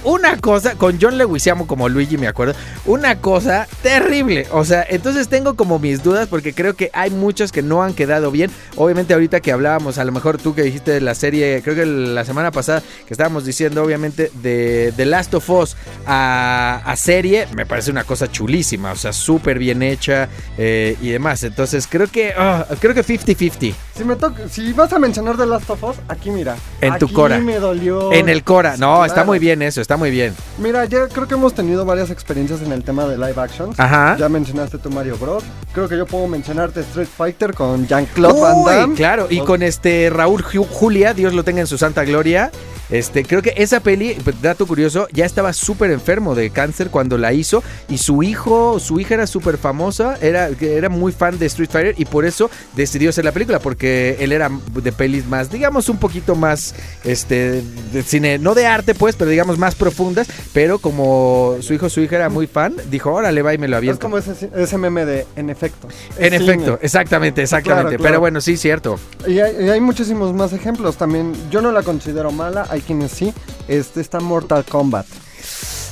una 0.04 0.36
cosa, 0.38 0.74
con 0.76 0.98
John 1.00 1.18
Leguizamo 1.18 1.66
como 1.66 1.88
Luigi, 1.88 2.18
me 2.18 2.28
acuerdo, 2.28 2.54
una 2.84 3.20
cosa 3.20 3.66
terrible. 3.82 4.46
O 4.52 4.64
sea, 4.64 4.84
entonces 4.88 5.28
tengo 5.28 5.54
como 5.54 5.78
mis 5.78 6.02
dudas 6.02 6.28
porque 6.28 6.52
creo 6.52 6.74
que 6.74 6.90
hay 6.92 7.10
muchos 7.10 7.52
que 7.52 7.62
no 7.62 7.82
han 7.82 7.94
quedado 7.94 8.30
bien. 8.30 8.50
Obviamente 8.76 9.14
ahorita 9.14 9.40
que 9.40 9.52
hablábamos, 9.52 9.98
a 9.98 10.04
lo 10.04 10.12
mejor 10.12 10.38
tú 10.38 10.54
que 10.54 10.62
dijiste 10.62 10.92
de 10.92 11.00
la 11.00 11.14
serie, 11.14 11.60
creo 11.62 11.74
que 11.74 11.86
la 11.86 12.24
semana 12.24 12.50
pasada 12.50 12.82
que 13.06 13.14
estábamos 13.14 13.44
diciendo 13.44 13.82
obviamente 13.82 14.30
de 14.34 14.92
The 14.96 15.06
Last 15.06 15.34
of 15.34 15.48
Us 15.50 15.76
a, 16.06 16.82
a 16.84 16.96
serie, 16.96 17.46
me 17.54 17.66
parece 17.66 17.90
una 17.90 18.04
cosa 18.04 18.30
chulísima, 18.30 18.92
o 18.92 18.96
sea, 18.96 19.12
súper 19.12 19.58
bien 19.58 19.82
hecha 19.82 20.28
eh, 20.58 20.96
y 21.00 21.10
demás. 21.10 21.42
Entonces 21.44 21.86
creo 21.86 22.08
que, 22.08 22.32
ah, 22.36 22.66
creo 22.80 22.94
que 22.94 23.04
50-50 23.04 23.74
Si, 23.94 24.04
me 24.04 24.16
si 24.48 24.72
vas 24.72 24.92
a 24.92 24.98
mencionar 24.98 25.36
The 25.36 25.46
Last 25.46 25.70
of 25.70 25.82
Us, 25.82 25.96
aquí 26.08 26.30
mira. 26.30 26.56
En 26.80 26.98
tu 26.98 27.12
cora. 27.12 27.38
me 27.38 27.58
dolió. 27.58 28.12
en 28.12 28.28
el 28.28 28.42
Cora. 28.44 28.76
No, 28.76 29.04
está 29.04 29.24
muy 29.24 29.38
bien 29.38 29.62
eso. 29.62 29.75
Eso, 29.76 29.83
está 29.83 29.99
muy 29.99 30.11
bien. 30.11 30.35
Mira, 30.56 30.87
ya 30.87 31.06
creo 31.06 31.28
que 31.28 31.35
hemos 31.35 31.52
tenido 31.52 31.85
varias 31.85 32.09
experiencias 32.11 32.62
en 32.62 32.73
el 32.73 32.83
tema 32.83 33.04
de 33.04 33.18
live 33.18 33.35
actions. 33.37 33.78
Ajá. 33.78 34.16
Ya 34.18 34.26
mencionaste 34.30 34.78
tu 34.78 34.88
Mario 34.88 35.18
Bros. 35.18 35.45
Creo 35.75 35.87
que 35.87 35.99
yo 35.99 36.06
puedo 36.06 36.26
mencionarte 36.28 36.80
Street 36.80 37.06
Fighter 37.14 37.52
con 37.52 37.87
Jean-Claude 37.87 38.40
Van 38.40 38.64
Damme. 38.64 38.95
claro, 38.95 39.26
y 39.28 39.40
con 39.40 39.62
este 39.62 40.09
Raúl 40.09 40.42
Ju- 40.42 40.66
Julia, 40.66 41.12
Dios 41.12 41.35
lo 41.35 41.45
tenga 41.45 41.61
en 41.61 41.66
su 41.66 41.76
santa 41.76 42.04
gloria. 42.04 42.50
Este, 42.90 43.24
creo 43.24 43.42
que 43.42 43.52
esa 43.56 43.80
peli, 43.80 44.16
dato 44.42 44.66
curioso, 44.66 45.08
ya 45.12 45.24
estaba 45.24 45.52
súper 45.52 45.90
enfermo 45.90 46.34
de 46.34 46.50
cáncer 46.50 46.90
cuando 46.90 47.18
la 47.18 47.32
hizo 47.32 47.62
y 47.88 47.98
su 47.98 48.22
hijo, 48.22 48.78
su 48.78 49.00
hija 49.00 49.14
era 49.14 49.26
súper 49.26 49.58
famosa, 49.58 50.16
era, 50.20 50.48
era 50.60 50.88
muy 50.88 51.12
fan 51.12 51.38
de 51.38 51.46
Street 51.46 51.70
Fighter 51.70 51.94
y 51.98 52.04
por 52.04 52.24
eso 52.24 52.50
decidió 52.74 53.10
hacer 53.10 53.24
la 53.24 53.32
película 53.32 53.58
porque 53.58 54.16
él 54.20 54.32
era 54.32 54.50
de 54.74 54.92
pelis 54.92 55.26
más, 55.26 55.50
digamos 55.50 55.88
un 55.88 55.98
poquito 55.98 56.34
más, 56.36 56.74
este, 57.04 57.62
de 57.92 58.02
cine, 58.02 58.38
no 58.38 58.54
de 58.54 58.66
arte 58.66 58.94
pues, 58.94 59.16
pero 59.16 59.30
digamos 59.30 59.58
más 59.58 59.74
profundas, 59.74 60.28
pero 60.52 60.78
como 60.78 61.56
su 61.60 61.74
hijo, 61.74 61.88
su 61.88 62.00
hija 62.00 62.16
era 62.16 62.28
muy 62.28 62.46
fan, 62.46 62.74
dijo, 62.90 63.12
órale, 63.12 63.42
va 63.42 63.54
y 63.54 63.58
me 63.58 63.68
lo 63.68 63.76
Es 63.76 63.78
aviento. 63.78 64.00
como 64.00 64.18
ese, 64.18 64.50
ese 64.56 64.78
meme 64.78 65.04
de 65.04 65.26
en 65.36 65.50
efecto. 65.50 65.88
En 66.18 66.34
Es 66.34 66.42
efecto, 66.42 66.78
exactamente, 66.82 67.42
exactamente. 67.42 67.66
Claro, 67.82 67.98
claro. 67.98 68.02
Pero 68.02 68.20
bueno, 68.20 68.40
sí, 68.40 68.56
cierto. 68.56 68.98
Y 69.26 69.40
hay, 69.40 69.64
y 69.66 69.68
hay 69.70 69.80
muchísimos 69.80 70.32
más 70.32 70.52
ejemplos 70.52 70.96
también. 70.96 71.32
Yo 71.50 71.60
no 71.60 71.72
la 71.72 71.82
considero 71.82 72.30
mala, 72.30 72.66
hay 72.76 72.83
quienes 72.83 73.12
sí. 73.12 73.33
Este 73.68 74.00
está 74.00 74.21
Mortal 74.21 74.64
Kombat. 74.64 75.06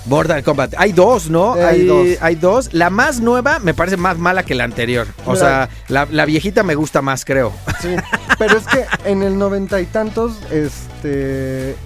Mortal 0.06 0.42
Kombat. 0.44 0.74
Hay 0.76 0.92
dos, 0.92 1.30
¿no? 1.30 1.56
Eh, 1.56 1.64
hay 1.64 1.86
dos. 1.86 2.06
hay 2.20 2.34
dos. 2.34 2.74
La 2.74 2.90
más 2.90 3.20
nueva 3.20 3.58
me 3.58 3.72
parece 3.74 3.96
más 3.96 4.18
mala 4.18 4.42
que 4.44 4.54
la 4.54 4.64
anterior. 4.64 5.06
O 5.24 5.32
Mira. 5.32 5.40
sea, 5.40 5.70
la, 5.88 6.06
la 6.10 6.26
viejita 6.26 6.62
me 6.62 6.74
gusta 6.74 7.00
más, 7.02 7.24
creo. 7.24 7.52
Sí, 7.80 7.96
pero 8.38 8.58
es 8.58 8.66
que 8.66 8.84
en 9.10 9.22
el 9.22 9.38
noventa 9.38 9.80
y 9.80 9.86
tantos, 9.86 10.32
este, 10.50 10.92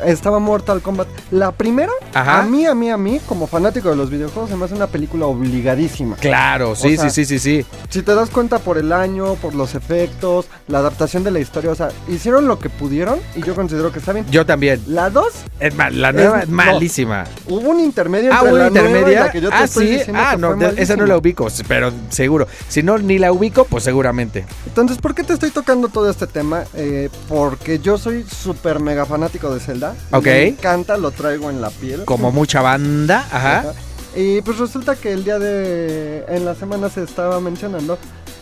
estaba 0.04 0.38
Mortal 0.38 0.80
Kombat. 0.82 1.08
La 1.30 1.52
primera, 1.52 1.92
Ajá. 2.14 2.40
a 2.40 2.42
mí, 2.44 2.64
a 2.66 2.74
mí, 2.74 2.90
a 2.90 2.96
mí, 2.96 3.20
como 3.26 3.46
fanático 3.46 3.90
de 3.90 3.96
los 3.96 4.10
videojuegos, 4.10 4.50
se 4.50 4.56
me 4.56 4.64
hace 4.64 4.74
una 4.74 4.86
película 4.86 5.26
obligadísima. 5.26 6.16
Claro, 6.16 6.74
sí, 6.74 6.96
sea, 6.96 7.10
sí, 7.10 7.24
sí, 7.24 7.38
sí, 7.38 7.60
sí. 7.62 7.66
Si 7.88 8.02
te 8.02 8.14
das 8.14 8.30
cuenta 8.30 8.58
por 8.58 8.78
el 8.78 8.92
año, 8.92 9.34
por 9.36 9.54
los 9.54 9.74
efectos, 9.74 10.46
la 10.68 10.78
adaptación 10.78 11.24
de 11.24 11.30
la 11.30 11.40
historia, 11.40 11.70
o 11.70 11.74
sea, 11.74 11.88
hicieron 12.08 12.46
lo 12.48 12.58
que 12.58 12.70
pudieron 12.70 13.18
y 13.36 13.42
yo 13.42 13.54
considero 13.54 13.92
que 13.92 13.98
está 13.98 14.12
bien. 14.12 14.26
Yo 14.30 14.44
también. 14.46 14.82
La 14.86 15.10
2, 15.10 15.26
Es 15.60 15.74
mal, 15.74 16.00
la 16.00 16.12
nueva 16.12 16.38
Es- 16.38 16.42
es 16.44 16.48
no. 16.50 16.56
malísima. 16.56 17.24
hubo 17.48 17.70
un 17.70 17.80
intermedio 17.80 18.30
Ah, 18.32 18.38
entre 18.40 18.52
la 18.52 18.58
nueva 18.70 18.86
y 18.86 18.86
intermedia. 18.88 19.20
la 19.24 19.30
que 19.32 19.40
yo 19.40 19.48
te 19.50 19.54
Ah, 19.56 19.64
estoy 19.64 19.98
sí. 19.98 20.10
Ah, 20.14 20.36
no, 20.38 20.54
esa 20.76 20.96
no 20.96 21.06
la 21.06 21.16
ubico, 21.16 21.48
pero 21.66 21.92
seguro. 22.10 22.46
Si 22.68 22.82
no, 22.82 22.98
ni 22.98 23.18
la 23.18 23.32
ubico, 23.32 23.64
pues 23.64 23.84
seguramente. 23.84 24.44
Entonces, 24.66 24.98
¿por 24.98 25.14
qué 25.14 25.24
te 25.24 25.32
estoy 25.32 25.50
tocando 25.50 25.88
todo 25.88 26.08
este 26.10 26.26
tema? 26.26 26.62
Eh, 26.74 27.08
porque 27.28 27.78
yo 27.80 27.98
soy 27.98 28.24
súper 28.24 28.78
mega 28.80 29.04
fanático 29.08 29.52
de 29.52 29.60
Zelda. 29.60 29.94
Ok. 30.12 30.26
Me 30.26 30.46
encanta, 30.48 30.96
lo 30.96 31.10
traigo 31.10 31.50
en 31.50 31.60
la 31.60 31.70
piel. 31.70 32.04
Como 32.04 32.30
mucha 32.30 32.60
banda. 32.60 33.26
Ajá. 33.30 33.58
Ajá. 33.60 33.72
Y 34.14 34.40
pues 34.42 34.58
resulta 34.58 34.96
que 34.96 35.12
el 35.12 35.24
día 35.24 35.38
de... 35.38 36.24
En 36.28 36.44
la 36.44 36.54
semana 36.54 36.88
se 36.88 37.02
estaba 37.02 37.40
mencionando 37.40 37.98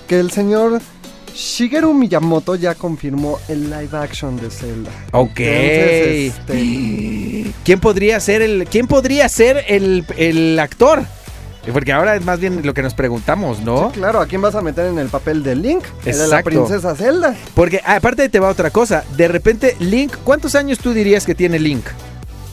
que 0.06 0.18
el 0.18 0.30
señor 0.30 0.80
Shigeru 1.34 1.92
Miyamoto 1.92 2.54
ya 2.54 2.74
confirmó 2.74 3.38
el 3.48 3.64
live 3.64 3.90
action 3.92 4.36
de 4.36 4.50
Zelda. 4.50 4.90
Ok. 5.12 5.40
Entonces, 5.40 6.34
este, 6.34 7.52
¿Quién 7.64 7.80
podría 7.80 8.18
ser 8.20 8.40
el, 8.40 8.66
quién 8.70 8.86
podría 8.86 9.28
ser 9.28 9.64
el, 9.68 10.06
el 10.16 10.58
actor? 10.58 11.04
Porque 11.72 11.92
ahora 11.92 12.14
es 12.16 12.24
más 12.24 12.38
bien 12.40 12.64
lo 12.64 12.74
que 12.74 12.82
nos 12.82 12.94
preguntamos, 12.94 13.60
¿no? 13.60 13.90
sí, 13.92 13.98
claro, 13.98 14.20
¿a 14.20 14.26
quién 14.26 14.40
vas 14.40 14.54
a 14.54 14.62
meter 14.62 14.86
en 14.86 14.98
el 14.98 15.08
papel 15.08 15.42
de 15.42 15.54
Link? 15.56 15.84
El 16.04 16.12
de 16.12 16.18
la 16.18 16.24
Exacto. 16.24 16.50
princesa 16.50 16.94
Zelda. 16.94 17.34
Porque 17.54 17.80
ah, 17.84 17.96
aparte 17.96 18.28
te 18.28 18.40
va 18.40 18.48
otra 18.48 18.70
cosa. 18.70 19.04
De 19.16 19.28
repente, 19.28 19.76
Link, 19.80 20.14
¿cuántos 20.24 20.54
años 20.54 20.78
tú 20.78 20.92
dirías 20.92 21.26
que 21.26 21.34
tiene 21.34 21.58
Link? 21.58 21.84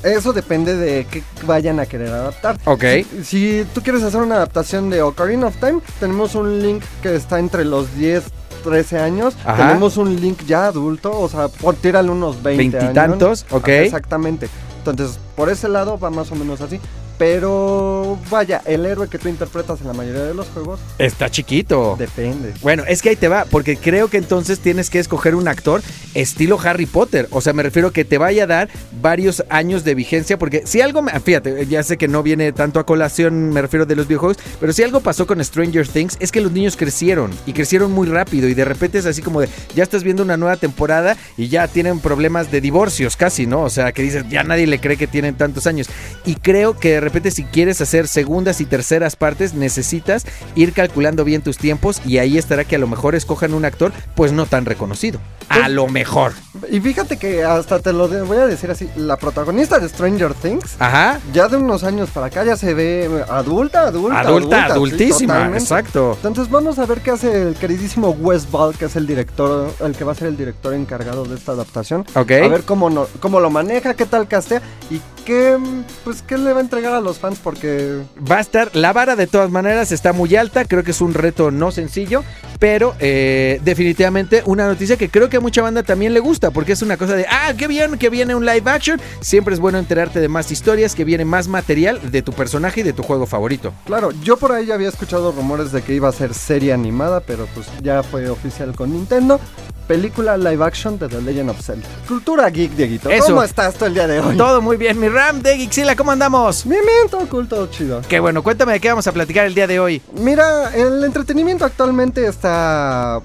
Eso 0.03 0.33
depende 0.33 0.75
de 0.75 1.05
qué 1.09 1.23
vayan 1.45 1.79
a 1.79 1.85
querer 1.85 2.09
adaptar. 2.09 2.57
Ok. 2.65 2.83
Si, 2.83 3.23
si 3.23 3.65
tú 3.73 3.81
quieres 3.81 4.03
hacer 4.03 4.21
una 4.21 4.35
adaptación 4.35 4.89
de 4.89 5.01
Ocarina 5.01 5.47
of 5.47 5.55
Time, 5.57 5.79
tenemos 5.99 6.35
un 6.35 6.61
Link 6.61 6.83
que 7.01 7.15
está 7.15 7.39
entre 7.39 7.63
los 7.63 7.95
10, 7.95 8.23
13 8.65 8.99
años. 8.99 9.35
Ajá. 9.45 9.67
Tenemos 9.67 9.95
un 9.95 10.19
Link 10.19 10.43
ya 10.45 10.67
adulto, 10.67 11.17
o 11.17 11.29
sea, 11.29 11.47
por 11.47 11.75
tírale 11.75 12.09
unos 12.09 12.43
20 12.43 12.61
años. 12.61 12.73
Veintitantos, 12.83 13.45
ok. 13.51 13.67
Exactamente. 13.69 14.49
Entonces, 14.79 15.17
por 15.37 15.49
ese 15.49 15.69
lado 15.69 15.97
va 15.97 16.09
más 16.09 16.29
o 16.31 16.35
menos 16.35 16.59
así. 16.59 16.81
Pero 17.17 18.17
vaya, 18.29 18.61
el 18.65 18.85
héroe 18.85 19.07
que 19.07 19.17
tú 19.17 19.29
interpretas 19.29 19.81
en 19.81 19.87
la 19.87 19.93
mayoría 19.93 20.23
de 20.23 20.33
los 20.33 20.47
juegos 20.47 20.79
Está 20.99 21.29
chiquito. 21.29 21.95
depende. 21.97 22.53
Bueno, 22.61 22.83
es 22.87 23.01
que 23.01 23.09
ahí 23.09 23.15
te 23.15 23.27
va, 23.27 23.45
porque 23.49 23.77
creo 23.77 24.07
que 24.09 24.17
entonces 24.17 24.59
tienes 24.59 24.89
que 24.89 24.99
escoger 24.99 25.35
un 25.35 25.47
actor 25.47 25.81
estilo 26.13 26.59
Harry 26.63 26.85
Potter. 26.85 27.27
O 27.31 27.41
sea, 27.41 27.53
me 27.53 27.63
refiero 27.63 27.91
que 27.91 28.05
te 28.05 28.17
vaya 28.17 28.43
a 28.43 28.47
dar 28.47 28.69
varios 29.01 29.43
años 29.49 29.83
de 29.83 29.95
vigencia, 29.95 30.37
porque 30.37 30.63
si 30.65 30.81
algo, 30.81 31.01
me- 31.01 31.17
fíjate, 31.19 31.65
ya 31.67 31.81
sé 31.83 31.97
que 31.97 32.07
no 32.07 32.23
viene 32.23 32.51
tanto 32.51 32.79
a 32.79 32.85
colación, 32.85 33.49
me 33.51 33.61
refiero 33.61 33.85
de 33.85 33.95
los 33.95 34.07
videojuegos, 34.07 34.37
pero 34.59 34.73
si 34.73 34.83
algo 34.83 34.99
pasó 34.99 35.25
con 35.27 35.43
Stranger 35.43 35.87
Things 35.87 36.17
es 36.19 36.31
que 36.31 36.41
los 36.41 36.51
niños 36.51 36.77
crecieron 36.77 37.31
y 37.45 37.53
crecieron 37.53 37.91
muy 37.91 38.07
rápido 38.07 38.47
y 38.49 38.53
de 38.53 38.65
repente 38.65 38.97
es 38.97 39.05
así 39.05 39.21
como 39.21 39.41
de, 39.41 39.49
ya 39.75 39.83
estás 39.83 40.03
viendo 40.03 40.23
una 40.23 40.37
nueva 40.37 40.57
temporada 40.57 41.17
y 41.37 41.47
ya 41.47 41.67
tienen 41.67 41.99
problemas 41.99 42.51
de 42.51 42.61
divorcios 42.61 43.15
casi, 43.17 43.45
¿no? 43.47 43.61
O 43.61 43.69
sea, 43.69 43.91
que 43.91 44.01
dices, 44.01 44.25
ya 44.29 44.43
nadie 44.43 44.67
le 44.67 44.79
cree 44.79 44.97
que 44.97 45.07
tienen 45.07 45.35
tantos 45.35 45.67
años. 45.67 45.87
Y 46.25 46.35
creo 46.35 46.77
que 46.77 46.99
repente 47.03 47.31
si 47.31 47.43
quieres 47.43 47.81
hacer 47.81 48.07
segundas 48.07 48.61
y 48.61 48.65
terceras 48.65 49.15
partes, 49.15 49.53
necesitas 49.53 50.25
ir 50.55 50.73
calculando 50.73 51.23
bien 51.23 51.41
tus 51.41 51.57
tiempos 51.57 52.01
y 52.05 52.17
ahí 52.17 52.37
estará 52.37 52.63
que 52.63 52.75
a 52.75 52.79
lo 52.79 52.87
mejor 52.87 53.15
escojan 53.15 53.53
un 53.53 53.65
actor 53.65 53.91
pues 54.15 54.31
no 54.31 54.45
tan 54.45 54.65
reconocido. 54.65 55.19
A 55.49 55.69
lo 55.69 55.87
mejor. 55.87 56.33
Y 56.71 56.79
fíjate 56.79 57.17
que 57.17 57.43
hasta 57.43 57.79
te 57.79 57.93
lo 57.93 58.07
voy 58.25 58.37
a 58.37 58.47
decir 58.47 58.71
así, 58.71 58.89
la 58.95 59.17
protagonista 59.17 59.79
de 59.79 59.89
Stranger 59.89 60.33
Things 60.33 60.75
Ajá. 60.79 61.19
ya 61.33 61.47
de 61.47 61.57
unos 61.57 61.83
años 61.83 62.09
para 62.09 62.27
acá 62.27 62.43
ya 62.43 62.55
se 62.55 62.73
ve 62.73 63.23
adulta, 63.29 63.87
adulta, 63.87 64.19
Adulta, 64.19 64.65
adultísima, 64.65 65.51
exacto. 65.53 66.13
Entonces 66.15 66.49
vamos 66.49 66.79
a 66.79 66.85
ver 66.85 67.01
qué 67.01 67.11
hace 67.11 67.41
el 67.41 67.55
queridísimo 67.55 68.11
Wes 68.11 68.49
Ball, 68.49 68.75
que 68.75 68.85
es 68.85 68.95
el 68.95 69.05
director, 69.05 69.71
el 69.81 69.95
que 69.95 70.03
va 70.03 70.13
a 70.13 70.15
ser 70.15 70.29
el 70.29 70.37
director 70.37 70.73
encargado 70.73 71.25
de 71.25 71.35
esta 71.35 71.51
adaptación. 71.51 72.05
Ok. 72.15 72.31
A 72.31 72.47
ver 72.47 72.63
cómo, 72.63 72.89
no, 72.89 73.07
cómo 73.19 73.39
lo 73.39 73.49
maneja, 73.49 73.93
qué 73.93 74.05
tal 74.05 74.27
castea 74.27 74.61
y 74.89 75.01
qué, 75.25 75.57
pues, 76.03 76.21
qué 76.21 76.37
le 76.37 76.53
va 76.53 76.59
a 76.59 76.61
entregar 76.61 76.93
a 76.93 77.01
los 77.01 77.19
fans 77.19 77.39
porque... 77.43 78.01
Va 78.29 78.37
a 78.37 78.41
estar, 78.41 78.75
la 78.75 78.93
vara 78.93 79.15
de 79.15 79.27
todas 79.27 79.49
maneras 79.49 79.91
está 79.91 80.13
muy 80.13 80.35
alta, 80.35 80.65
creo 80.65 80.83
que 80.83 80.91
es 80.91 81.01
un 81.01 81.13
reto 81.13 81.51
no 81.51 81.71
sencillo, 81.71 82.23
pero 82.63 82.95
eh, 83.01 83.59
definitivamente 83.65 84.41
una 84.45 84.65
noticia 84.65 84.95
que 84.95 85.09
creo 85.09 85.27
que 85.27 85.35
a 85.35 85.41
mucha 85.41 85.61
banda 85.61 85.83
también 85.83 86.13
le 86.13 86.21
gusta, 86.21 86.49
porque 86.49 86.71
es 86.71 86.81
una 86.81 86.95
cosa 86.95 87.13
de, 87.13 87.25
ah, 87.29 87.51
qué 87.57 87.67
bien 87.67 87.97
que 87.97 88.09
viene 88.09 88.35
un 88.35 88.45
live 88.45 88.71
action, 88.71 89.01
siempre 89.19 89.53
es 89.53 89.59
bueno 89.59 89.79
enterarte 89.79 90.21
de 90.21 90.29
más 90.29 90.49
historias, 90.49 90.95
que 90.95 91.03
viene 91.03 91.25
más 91.25 91.49
material 91.49 91.99
de 92.09 92.21
tu 92.21 92.31
personaje 92.31 92.79
y 92.79 92.83
de 92.83 92.93
tu 92.93 93.03
juego 93.03 93.25
favorito. 93.25 93.73
Claro, 93.83 94.11
yo 94.23 94.37
por 94.37 94.53
ahí 94.53 94.67
ya 94.67 94.75
había 94.75 94.87
escuchado 94.87 95.33
rumores 95.33 95.73
de 95.73 95.81
que 95.81 95.93
iba 95.93 96.07
a 96.07 96.13
ser 96.13 96.33
serie 96.33 96.71
animada, 96.71 97.19
pero 97.19 97.49
pues 97.53 97.67
ya 97.81 98.01
fue 98.01 98.29
oficial 98.29 98.73
con 98.73 98.93
Nintendo. 98.93 99.41
Película 99.87 100.37
live 100.37 100.63
action 100.63 100.97
de 100.97 101.09
The 101.09 101.21
Legend 101.21 101.49
of 101.49 101.61
Zelda. 101.61 101.85
Cultura 102.07 102.49
geek, 102.49 102.71
Dieguito. 102.71 103.09
Eso. 103.09 103.25
¿Cómo 103.25 103.43
estás 103.43 103.75
tú 103.75 103.83
el 103.83 103.93
día 103.93 104.07
de 104.07 104.21
hoy? 104.21 104.37
Todo 104.37 104.61
muy 104.61 104.77
bien, 104.77 104.97
mi 104.97 105.09
Ram 105.09 105.41
de 105.41 105.57
Gixila, 105.57 105.97
¿cómo 105.97 106.11
andamos? 106.11 106.63
Bien, 106.65 106.81
bien, 106.85 107.09
todo 107.09 107.27
cool, 107.27 107.49
todo 107.49 107.67
chido. 107.67 108.01
Qué 108.07 108.21
bueno, 108.21 108.41
cuéntame 108.43 108.71
de 108.71 108.79
qué 108.79 108.87
vamos 108.87 109.05
a 109.07 109.11
platicar 109.11 109.45
el 109.45 109.53
día 109.53 109.67
de 109.67 109.81
hoy. 109.81 110.01
Mira, 110.13 110.73
el 110.73 111.03
entretenimiento 111.03 111.65
actualmente 111.65 112.25
está 112.25 112.52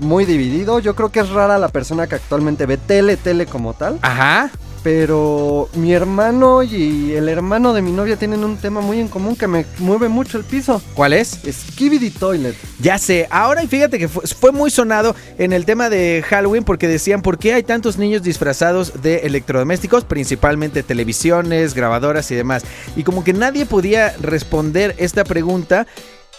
muy 0.01 0.25
dividido. 0.25 0.79
Yo 0.79 0.95
creo 0.95 1.11
que 1.11 1.21
es 1.21 1.31
rara 1.31 1.59
la 1.59 1.69
persona 1.69 2.07
que 2.07 2.17
actualmente 2.17 2.67
ve 2.67 2.77
tele, 2.77 3.17
tele 3.17 3.47
como 3.47 3.75
tal. 3.75 3.99
Ajá. 4.03 4.51
Pero 4.83 5.69
mi 5.75 5.93
hermano 5.93 6.63
y 6.63 7.13
el 7.13 7.29
hermano 7.29 7.75
de 7.75 7.83
mi 7.83 7.91
novia 7.91 8.17
tienen 8.17 8.45
un 8.45 8.57
tema 8.57 8.81
muy 8.81 9.01
en 9.01 9.09
común 9.09 9.35
que 9.35 9.49
me 9.49 9.67
mueve 9.79 10.09
mucho 10.09 10.39
el 10.39 10.45
piso. 10.45 10.81
¿Cuál 10.95 11.15
es? 11.15 11.41
Skibidi 11.51 12.11
Toilet. 12.11 12.55
Ya 12.81 12.97
sé, 12.99 13.27
ahora 13.31 13.63
y 13.65 13.67
fíjate 13.67 13.99
que 13.99 14.09
fue, 14.09 14.27
fue 14.27 14.53
muy 14.53 14.71
sonado 14.71 15.17
en 15.37 15.53
el 15.53 15.65
tema 15.65 15.91
de 15.91 16.25
Halloween 16.27 16.65
porque 16.65 16.87
decían 16.87 17.23
por 17.23 17.39
qué 17.39 17.55
hay 17.55 17.65
tantos 17.65 17.99
niños 17.99 18.23
disfrazados 18.23 19.03
de 19.03 19.19
electrodomésticos, 19.19 20.05
principalmente 20.05 20.83
televisiones, 20.85 21.75
grabadoras 21.75 22.31
y 22.31 22.37
demás. 22.37 22.63
Y 22.95 23.03
como 23.03 23.25
que 23.25 23.33
nadie 23.33 23.67
podía 23.67 24.15
responder 24.21 24.95
esta 24.99 25.25
pregunta. 25.25 25.87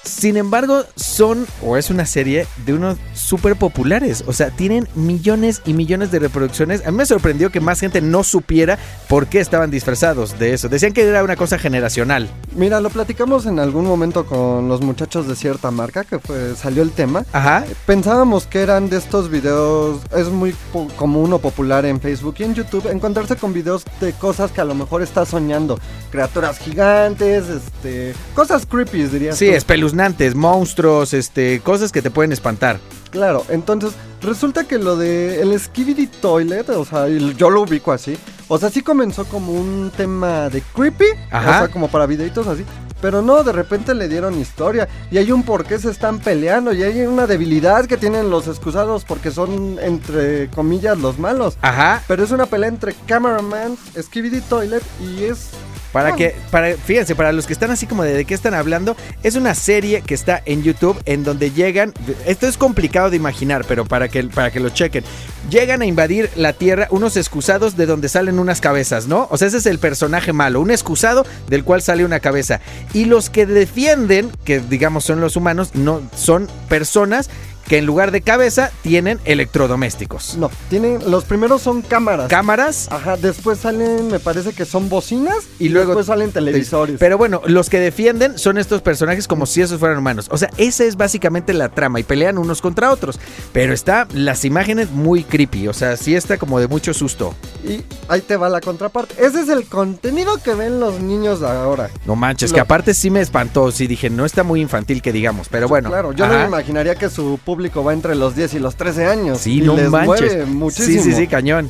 Sin 0.03 0.37
embargo, 0.37 0.83
son, 0.95 1.45
o 1.61 1.77
es 1.77 1.89
una 1.89 2.05
serie 2.05 2.47
de 2.65 2.73
unos 2.73 2.97
súper 3.13 3.55
populares. 3.55 4.23
O 4.27 4.33
sea, 4.33 4.49
tienen 4.49 4.87
millones 4.95 5.61
y 5.65 5.73
millones 5.73 6.11
de 6.11 6.19
reproducciones. 6.19 6.85
A 6.85 6.91
mí 6.91 6.97
me 6.97 7.05
sorprendió 7.05 7.51
que 7.51 7.59
más 7.59 7.79
gente 7.79 8.01
no 8.01 8.23
supiera 8.23 8.79
por 9.07 9.27
qué 9.27 9.39
estaban 9.39 9.71
disfrazados 9.71 10.39
de 10.39 10.53
eso. 10.53 10.69
Decían 10.69 10.93
que 10.93 11.07
era 11.07 11.23
una 11.23 11.35
cosa 11.35 11.59
generacional. 11.59 12.29
Mira, 12.55 12.79
lo 12.81 12.89
platicamos 12.89 13.45
en 13.45 13.59
algún 13.59 13.85
momento 13.85 14.25
con 14.25 14.67
los 14.67 14.81
muchachos 14.81 15.27
de 15.27 15.35
cierta 15.35 15.71
marca 15.71 16.03
que 16.03 16.19
fue, 16.19 16.55
salió 16.55 16.83
el 16.83 16.91
tema. 16.91 17.25
Ajá. 17.31 17.65
Pensábamos 17.85 18.45
que 18.45 18.61
eran 18.61 18.89
de 18.89 18.97
estos 18.97 19.29
videos, 19.29 20.01
es 20.15 20.27
muy 20.29 20.55
común 20.97 21.33
o 21.33 21.39
popular 21.39 21.85
en 21.85 21.99
Facebook 21.99 22.35
y 22.39 22.43
en 22.43 22.55
YouTube 22.55 22.89
encontrarse 22.89 23.35
con 23.35 23.53
videos 23.53 23.85
de 23.99 24.13
cosas 24.13 24.51
que 24.51 24.61
a 24.61 24.65
lo 24.65 24.75
mejor 24.75 25.01
estás 25.01 25.29
soñando. 25.29 25.79
Criaturas 26.11 26.57
gigantes, 26.59 27.47
este, 27.49 28.13
cosas 28.33 28.65
creepy 28.65 29.03
dirías 29.03 29.37
Sí, 29.37 29.47
tú. 29.47 29.53
Espeluznantes, 29.89 30.35
monstruos, 30.35 31.13
este, 31.13 31.59
cosas 31.61 31.91
que 31.91 32.01
te 32.01 32.11
pueden 32.11 32.31
espantar. 32.31 32.79
Claro, 33.11 33.43
entonces 33.49 33.93
resulta 34.21 34.65
que 34.65 34.77
lo 34.77 34.95
de 34.95 35.41
el 35.41 35.59
Skibidi 35.59 36.07
Toilet, 36.07 36.69
o 36.69 36.85
sea, 36.85 37.07
yo 37.07 37.49
lo 37.49 37.61
ubico 37.61 37.91
así, 37.91 38.17
O 38.47 38.57
sea, 38.57 38.69
sí 38.69 38.81
comenzó 38.81 39.25
como 39.25 39.51
un 39.51 39.91
tema 39.95 40.49
de 40.49 40.61
creepy, 40.61 41.05
Ajá. 41.31 41.49
o 41.49 41.59
sea, 41.59 41.67
como 41.69 41.87
para 41.87 42.05
videitos 42.07 42.47
así. 42.47 42.65
Pero 43.01 43.21
no, 43.21 43.43
de 43.43 43.51
repente 43.51 43.93
le 43.93 44.09
dieron 44.09 44.39
historia. 44.39 44.87
Y 45.09 45.17
hay 45.17 45.31
un 45.31 45.43
por 45.43 45.65
qué 45.65 45.79
se 45.79 45.89
están 45.89 46.19
peleando. 46.19 46.73
Y 46.73 46.83
hay 46.83 47.01
una 47.01 47.27
debilidad 47.27 47.85
que 47.85 47.95
tienen 47.95 48.29
los 48.29 48.47
excusados 48.47 49.05
porque 49.05 49.31
son, 49.31 49.77
entre 49.79 50.49
comillas, 50.49 50.97
los 50.97 51.17
malos. 51.17 51.57
Ajá. 51.61 52.03
Pero 52.07 52.23
es 52.23 52.31
una 52.31 52.47
pelea 52.47 52.67
entre 52.67 52.93
Cameraman, 53.05 53.77
Skibidi 53.97 54.41
Toilet 54.41 54.83
y 54.99 55.23
es... 55.23 55.51
Para 55.91 56.15
que, 56.15 56.35
para, 56.51 56.75
fíjense, 56.75 57.15
para 57.15 57.31
los 57.31 57.47
que 57.47 57.53
están 57.53 57.71
así 57.71 57.87
como 57.87 58.03
de, 58.03 58.13
de 58.13 58.25
qué 58.25 58.33
están 58.33 58.53
hablando, 58.53 58.95
es 59.23 59.35
una 59.35 59.55
serie 59.55 60.01
que 60.01 60.13
está 60.13 60.41
en 60.45 60.61
YouTube 60.63 61.01
en 61.05 61.23
donde 61.23 61.51
llegan, 61.51 61.93
esto 62.25 62.47
es 62.47 62.57
complicado 62.57 63.09
de 63.09 63.15
imaginar, 63.15 63.65
pero 63.67 63.85
para 63.85 64.07
que, 64.07 64.23
para 64.25 64.51
que 64.51 64.59
lo 64.59 64.69
chequen, 64.69 65.03
llegan 65.49 65.81
a 65.81 65.85
invadir 65.85 66.29
la 66.35 66.53
Tierra 66.53 66.87
unos 66.91 67.17
excusados 67.17 67.75
de 67.75 67.85
donde 67.85 68.09
salen 68.09 68.39
unas 68.39 68.61
cabezas, 68.61 69.07
¿no? 69.07 69.27
O 69.31 69.37
sea, 69.37 69.47
ese 69.47 69.57
es 69.57 69.65
el 69.65 69.79
personaje 69.79 70.33
malo, 70.33 70.61
un 70.61 70.71
excusado 70.71 71.25
del 71.47 71.63
cual 71.63 71.81
sale 71.81 72.05
una 72.05 72.19
cabeza. 72.19 72.59
Y 72.93 73.05
los 73.05 73.29
que 73.29 73.45
defienden, 73.45 74.31
que 74.43 74.59
digamos 74.59 75.05
son 75.05 75.21
los 75.21 75.35
humanos, 75.35 75.71
no 75.73 76.01
son 76.15 76.47
personas 76.67 77.29
que 77.69 77.77
en 77.77 77.85
lugar 77.85 78.11
de 78.11 78.19
cabeza 78.21 78.71
tienen 78.81 79.19
electrodomésticos. 79.25 80.35
No, 80.37 80.49
tienen... 80.69 80.99
Los 81.09 81.23
primeros 81.23 81.61
son 81.61 81.81
cámaras. 81.83 82.27
Cámaras, 82.27 82.87
Ajá, 82.91 83.15
después 83.15 83.59
salen, 83.59 84.07
me 84.09 84.19
parece 84.19 84.53
que 84.53 84.65
son 84.65 84.89
bocinas. 84.89 85.37
Y 85.59 85.67
Y, 85.67 85.69
luego- 85.69 85.91
después 85.91 86.07
salen 86.07 86.31
televisores. 86.31 86.97
Pero 86.99 87.17
bueno, 87.17 87.41
los 87.45 87.69
que 87.69 87.79
defienden 87.79 88.37
son 88.39 88.57
estos 88.57 88.81
personajes 88.81 89.27
como 89.27 89.45
si 89.45 89.61
esos 89.61 89.79
fueran 89.79 89.99
humanos. 89.99 90.27
O 90.31 90.37
sea, 90.37 90.49
esa 90.57 90.83
es 90.83 90.95
básicamente 90.97 91.53
la 91.53 91.69
trama 91.69 91.99
y 91.99 92.03
pelean 92.03 92.37
unos 92.39 92.59
contra 92.61 92.91
otros. 92.91 93.19
Pero 93.53 93.71
está 93.73 94.07
las 94.13 94.43
imágenes 94.45 94.89
muy 94.91 95.23
creepy. 95.23 95.67
O 95.67 95.73
sea, 95.73 95.95
sí 95.95 96.15
está 96.15 96.37
como 96.37 96.59
de 96.59 96.67
mucho 96.67 96.93
susto. 96.95 97.35
Y 97.63 97.83
ahí 98.07 98.21
te 98.21 98.37
va 98.37 98.47
la 98.49 98.61
contraparte. 98.61 99.13
Ese 99.23 99.41
es 99.41 99.49
el 99.49 99.65
contenido 99.65 100.37
que 100.41 100.53
ven 100.53 100.79
los 100.79 101.01
niños 101.01 101.41
ahora. 101.41 101.89
No 102.05 102.15
manches, 102.15 102.51
Lo- 102.51 102.55
que 102.55 102.61
aparte 102.61 102.93
sí 102.93 103.09
me 103.09 103.21
espantó. 103.21 103.71
Sí 103.71 103.85
dije, 103.87 104.09
no 104.09 104.25
está 104.25 104.43
muy 104.43 104.61
infantil 104.61 105.01
que 105.01 105.11
digamos. 105.11 105.49
Pero 105.49 105.67
bueno. 105.67 105.89
Claro, 105.89 106.13
yo 106.13 106.27
no 106.27 106.37
me 106.39 106.45
imaginaría 106.45 106.95
que 106.95 107.09
su 107.09 107.39
público 107.43 107.83
va 107.83 107.93
entre 107.93 108.15
los 108.15 108.35
10 108.35 108.53
y 108.53 108.59
los 108.59 108.75
13 108.75 109.05
años. 109.07 109.39
Sí, 109.39 109.59
y 109.59 109.61
no 109.61 109.75
les 109.75 109.89
manches. 109.89 110.31
mueve 110.35 110.45
muchísimo. 110.45 111.03
Sí, 111.03 111.11
sí, 111.11 111.15
sí, 111.17 111.27
cañón. 111.27 111.69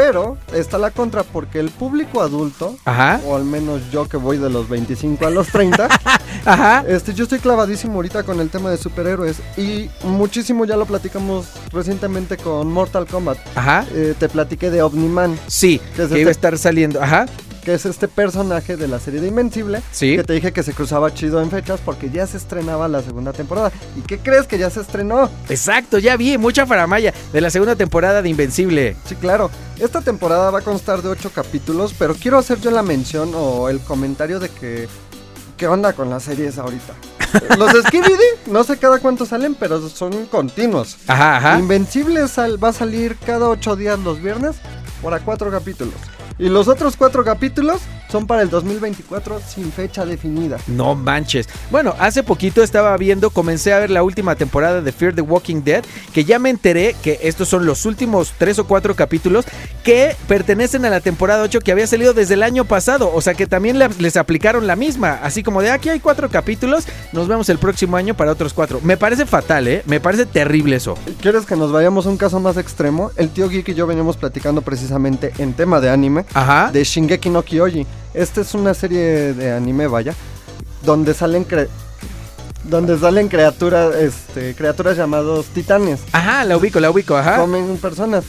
Pero 0.00 0.38
está 0.54 0.78
la 0.78 0.90
contra 0.90 1.22
porque 1.24 1.60
el 1.60 1.68
público 1.68 2.22
adulto, 2.22 2.74
Ajá, 2.86 3.20
o 3.26 3.36
al 3.36 3.44
menos 3.44 3.82
yo 3.92 4.08
que 4.08 4.16
voy 4.16 4.38
de 4.38 4.48
los 4.48 4.66
25 4.68 5.26
a 5.26 5.30
los 5.30 5.48
30, 5.48 5.88
ajá. 6.46 6.84
este, 6.88 7.12
yo 7.12 7.24
estoy 7.24 7.38
clavadísimo 7.38 7.96
ahorita 7.96 8.22
con 8.22 8.40
el 8.40 8.48
tema 8.48 8.70
de 8.70 8.78
superhéroes. 8.78 9.36
Y 9.58 9.90
muchísimo 10.04 10.64
ya 10.64 10.76
lo 10.76 10.86
platicamos 10.86 11.48
recientemente 11.70 12.38
con 12.38 12.72
Mortal 12.72 13.06
Kombat. 13.06 13.36
Ajá. 13.54 13.84
Eh, 13.92 14.14
te 14.18 14.28
platiqué 14.30 14.70
de 14.70 14.80
Omniman, 14.80 15.38
Sí, 15.48 15.78
¿Qué 15.96 16.02
es 16.04 16.08
que 16.08 16.14
este? 16.14 16.20
iba 16.20 16.28
a 16.28 16.32
estar 16.32 16.56
saliendo. 16.56 17.02
Ajá. 17.02 17.26
Que 17.70 17.74
es 17.76 17.86
este 17.86 18.08
personaje 18.08 18.76
de 18.76 18.88
la 18.88 18.98
serie 18.98 19.20
de 19.20 19.28
Invencible. 19.28 19.80
Sí. 19.92 20.16
Que 20.16 20.24
te 20.24 20.32
dije 20.32 20.52
que 20.52 20.64
se 20.64 20.72
cruzaba 20.74 21.14
chido 21.14 21.40
en 21.40 21.50
fechas 21.52 21.78
porque 21.84 22.10
ya 22.10 22.26
se 22.26 22.36
estrenaba 22.36 22.88
la 22.88 23.00
segunda 23.00 23.32
temporada. 23.32 23.70
¿Y 23.96 24.00
qué 24.00 24.18
crees 24.18 24.48
que 24.48 24.58
ya 24.58 24.70
se 24.70 24.80
estrenó? 24.80 25.30
Exacto, 25.48 25.98
ya 25.98 26.16
vi. 26.16 26.36
Mucha 26.36 26.66
faramaya 26.66 27.14
de 27.32 27.40
la 27.40 27.48
segunda 27.48 27.76
temporada 27.76 28.22
de 28.22 28.28
Invencible. 28.28 28.96
Sí, 29.06 29.14
claro. 29.14 29.52
Esta 29.78 30.00
temporada 30.00 30.50
va 30.50 30.58
a 30.58 30.62
constar 30.62 31.00
de 31.00 31.10
8 31.10 31.30
capítulos, 31.32 31.94
pero 31.96 32.14
quiero 32.16 32.38
hacer 32.38 32.60
yo 32.60 32.72
la 32.72 32.82
mención 32.82 33.30
o 33.36 33.68
el 33.68 33.78
comentario 33.78 34.40
de 34.40 34.48
que... 34.48 34.88
¿Qué 35.56 35.68
onda 35.68 35.92
con 35.92 36.10
las 36.10 36.24
series 36.24 36.58
ahorita? 36.58 36.94
Los 37.56 37.70
Skibidi, 37.84 38.16
no 38.46 38.64
sé 38.64 38.78
cada 38.78 38.98
cuánto 38.98 39.26
salen, 39.26 39.54
pero 39.54 39.88
son 39.88 40.26
continuos. 40.26 40.96
Ajá, 41.06 41.36
ajá. 41.36 41.58
Invencible 41.60 42.26
sal- 42.26 42.62
va 42.62 42.70
a 42.70 42.72
salir 42.72 43.16
cada 43.24 43.48
8 43.48 43.76
días 43.76 43.98
los 44.00 44.20
viernes 44.20 44.56
para 45.02 45.20
4 45.20 45.50
capítulos. 45.52 45.94
Y 46.40 46.48
los 46.48 46.68
otros 46.68 46.96
4 46.96 47.22
capítulos 47.22 47.82
son 48.10 48.26
para 48.26 48.42
el 48.42 48.50
2024 48.50 49.40
sin 49.46 49.70
fecha 49.72 50.04
definida. 50.04 50.58
No 50.66 50.94
manches. 50.94 51.48
Bueno, 51.70 51.94
hace 51.98 52.22
poquito 52.22 52.62
estaba 52.62 52.96
viendo, 52.96 53.30
comencé 53.30 53.72
a 53.72 53.78
ver 53.78 53.90
la 53.90 54.02
última 54.02 54.34
temporada 54.36 54.80
de 54.80 54.92
Fear 54.92 55.14
the 55.14 55.20
Walking 55.22 55.62
Dead, 55.62 55.84
que 56.12 56.24
ya 56.24 56.38
me 56.38 56.50
enteré 56.50 56.94
que 57.02 57.20
estos 57.22 57.48
son 57.48 57.66
los 57.66 57.86
últimos 57.86 58.32
tres 58.38 58.58
o 58.58 58.66
cuatro 58.66 58.94
capítulos 58.96 59.44
que 59.84 60.14
pertenecen 60.28 60.84
a 60.84 60.90
la 60.90 61.00
temporada 61.00 61.42
8 61.44 61.60
que 61.60 61.72
había 61.72 61.86
salido 61.86 62.12
desde 62.12 62.34
el 62.34 62.42
año 62.42 62.64
pasado. 62.64 63.10
O 63.14 63.20
sea 63.20 63.34
que 63.34 63.46
también 63.46 63.78
le- 63.78 63.88
les 63.98 64.16
aplicaron 64.16 64.66
la 64.66 64.76
misma. 64.76 65.18
Así 65.22 65.42
como 65.42 65.62
de 65.62 65.70
aquí 65.70 65.88
hay 65.88 66.00
cuatro 66.00 66.28
capítulos, 66.30 66.84
nos 67.12 67.28
vemos 67.28 67.48
el 67.48 67.58
próximo 67.58 67.96
año 67.96 68.14
para 68.14 68.32
otros 68.32 68.52
cuatro. 68.52 68.80
Me 68.82 68.96
parece 68.96 69.26
fatal, 69.26 69.68
¿eh? 69.68 69.82
Me 69.86 70.00
parece 70.00 70.26
terrible 70.26 70.76
eso. 70.76 70.96
¿Quieres 71.20 71.46
que 71.46 71.56
nos 71.56 71.72
vayamos 71.72 72.06
a 72.06 72.10
un 72.10 72.16
caso 72.16 72.40
más 72.40 72.56
extremo? 72.56 73.10
El 73.16 73.30
tío 73.30 73.48
Geek 73.48 73.68
y 73.68 73.74
yo 73.74 73.86
veníamos 73.86 74.16
platicando 74.16 74.62
precisamente 74.62 75.32
en 75.38 75.52
tema 75.54 75.80
de 75.80 75.90
anime 75.90 76.24
Ajá. 76.34 76.70
de 76.72 76.84
Shingeki 76.84 77.30
no 77.30 77.42
Kyoji. 77.42 77.86
Esta 78.14 78.40
es 78.40 78.54
una 78.54 78.74
serie 78.74 79.34
de 79.34 79.52
anime, 79.52 79.86
vaya, 79.86 80.14
donde 80.82 81.14
salen 81.14 81.46
cre- 81.46 81.68
donde 82.64 82.98
salen 82.98 83.28
criaturas, 83.28 83.94
este, 83.96 84.54
criaturas 84.54 84.96
llamados 84.96 85.46
titanes. 85.46 86.00
Ajá, 86.12 86.44
la 86.44 86.56
ubico, 86.56 86.78
la 86.80 86.90
ubico, 86.90 87.16
ajá. 87.16 87.36
Comen 87.36 87.76
personas. 87.78 88.24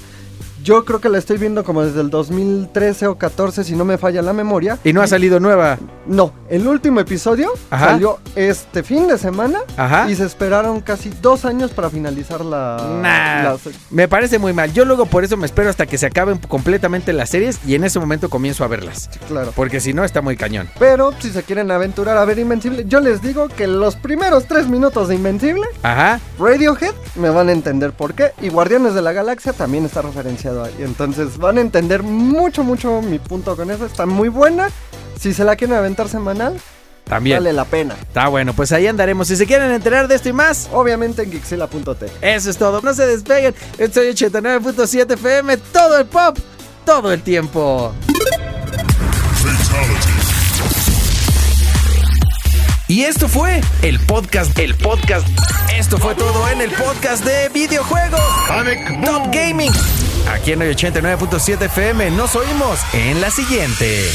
Yo 0.64 0.86
creo 0.86 1.02
que 1.02 1.10
la 1.10 1.18
estoy 1.18 1.38
viendo 1.38 1.64
como 1.64 1.84
desde 1.84 2.02
el 2.02 2.10
2013 2.10 3.08
o 3.08 3.16
14, 3.18 3.64
si 3.64 3.76
no 3.76 3.86
me 3.86 3.98
falla 3.98 4.22
la 4.22 4.34
memoria. 4.34 4.78
Y 4.84 4.94
no 4.94 5.02
ha 5.02 5.08
salido 5.08 5.40
nueva. 5.40 5.78
No, 6.06 6.34
el 6.50 6.68
último 6.68 7.00
episodio 7.00 7.52
Ajá. 7.70 7.90
salió 7.92 8.20
este 8.36 8.84
fin 8.84 9.08
de 9.08 9.18
semana 9.18 9.60
Ajá. 9.78 10.10
y 10.10 10.16
se 10.16 10.26
esperaron 10.26 10.82
casi 10.82 11.10
dos 11.22 11.46
años 11.46 11.72
para 11.72 11.90
finalizar 11.90 12.44
la... 12.44 12.78
Nah, 13.02 13.44
la- 13.44 13.58
me 13.90 14.08
parece 14.08 14.40
muy 14.40 14.54
mal. 14.54 14.72
Yo 14.74 14.86
luego 14.86 15.06
por 15.06 15.24
eso 15.24 15.38
me 15.38 15.46
espero 15.46 15.70
hasta 15.70 15.86
que 15.86 15.98
se 15.98 16.06
acaben 16.08 16.38
completamente 16.40 17.14
las 17.14 17.30
series 17.30 17.60
y 17.66 17.76
en 17.76 17.84
ese 17.84 18.00
momento 18.00 18.30
comienzo 18.30 18.64
a 18.64 18.68
verlas. 18.68 19.10
claro. 19.28 19.52
Porque 19.56 19.80
si 19.80 19.94
no, 19.94 20.04
está 20.04 20.22
muy 20.22 20.38
cañón. 20.38 20.70
Pero 20.80 21.14
si 21.20 21.30
se 21.32 21.44
quieren 21.44 21.72
aventurar 21.72 22.18
a 22.18 22.26
ver 22.26 22.40
Invencible, 22.40 22.86
yo 22.88 23.00
les 23.00 23.22
digo 23.22 23.48
que 23.48 23.68
los 23.68 23.96
primeros 23.96 24.46
tres 24.46 24.68
minutos 24.68 25.08
de 25.08 25.16
Invencible, 25.16 25.66
Ajá. 25.84 26.20
Radiohead, 26.40 26.94
me 27.16 27.30
van 27.30 27.50
a 27.50 27.52
entender 27.52 27.92
por 27.94 28.14
qué. 28.14 28.32
Y 28.42 28.50
Guardianes 28.50 28.94
de 28.94 29.02
la 29.02 29.12
Galaxia 29.14 29.54
también 29.54 29.86
está 29.86 30.02
referenciado 30.02 30.51
ahí. 30.60 30.76
Entonces 30.80 31.38
van 31.38 31.58
a 31.58 31.62
entender 31.62 32.04
mucho, 32.04 32.64
mucho 32.64 33.02
mi 33.02 33.20
punto 33.20 33.56
con 33.56 33.72
eso. 33.72 33.86
Está 33.86 34.06
muy 34.06 34.30
buena. 34.30 34.70
Si 35.20 35.34
se 35.34 35.44
la 35.44 35.56
quieren 35.56 35.76
aventar 35.78 36.10
semanal, 36.10 36.60
También. 37.06 37.38
vale 37.38 37.54
la 37.54 37.66
pena. 37.66 37.96
Está 38.02 38.28
bueno, 38.28 38.54
pues 38.54 38.72
ahí 38.72 38.88
andaremos. 38.88 39.28
Si 39.28 39.36
se 39.36 39.46
quieren 39.46 39.72
enterar 39.72 40.08
de 40.08 40.16
esto 40.16 40.30
y 40.30 40.34
más, 40.34 40.68
Obviamente 40.74 41.22
en 41.24 41.32
Gixila.t. 41.32 42.06
eso 42.22 42.50
es 42.50 42.58
todo. 42.58 42.82
No 42.82 42.94
se 42.94 43.06
despeguen. 43.06 43.54
Estoy 43.78 44.08
89.7 44.08 45.14
FM, 45.14 45.58
todo 45.58 45.98
el 46.00 46.06
pop, 46.06 46.38
todo 46.86 47.12
el 47.12 47.22
tiempo. 47.22 47.94
Y 52.88 53.04
esto 53.04 53.30
fue 53.30 53.62
el 53.84 54.00
podcast, 54.02 54.58
el 54.60 54.76
podcast. 54.76 55.26
Esto 55.78 55.98
fue 55.98 56.14
todo 56.16 56.50
en 56.50 56.60
el 56.62 56.72
podcast 56.72 57.24
de 57.24 57.48
videojuegos. 57.50 58.20
Top 59.06 59.34
Gaming. 59.34 59.72
Aquí 60.30 60.52
en 60.52 60.62
el 60.62 60.76
89.7 60.76 61.66
FM 61.66 62.12
nos 62.12 62.36
oímos 62.36 62.80
en 62.94 63.22
la 63.22 63.32
siguiente. 63.32 64.10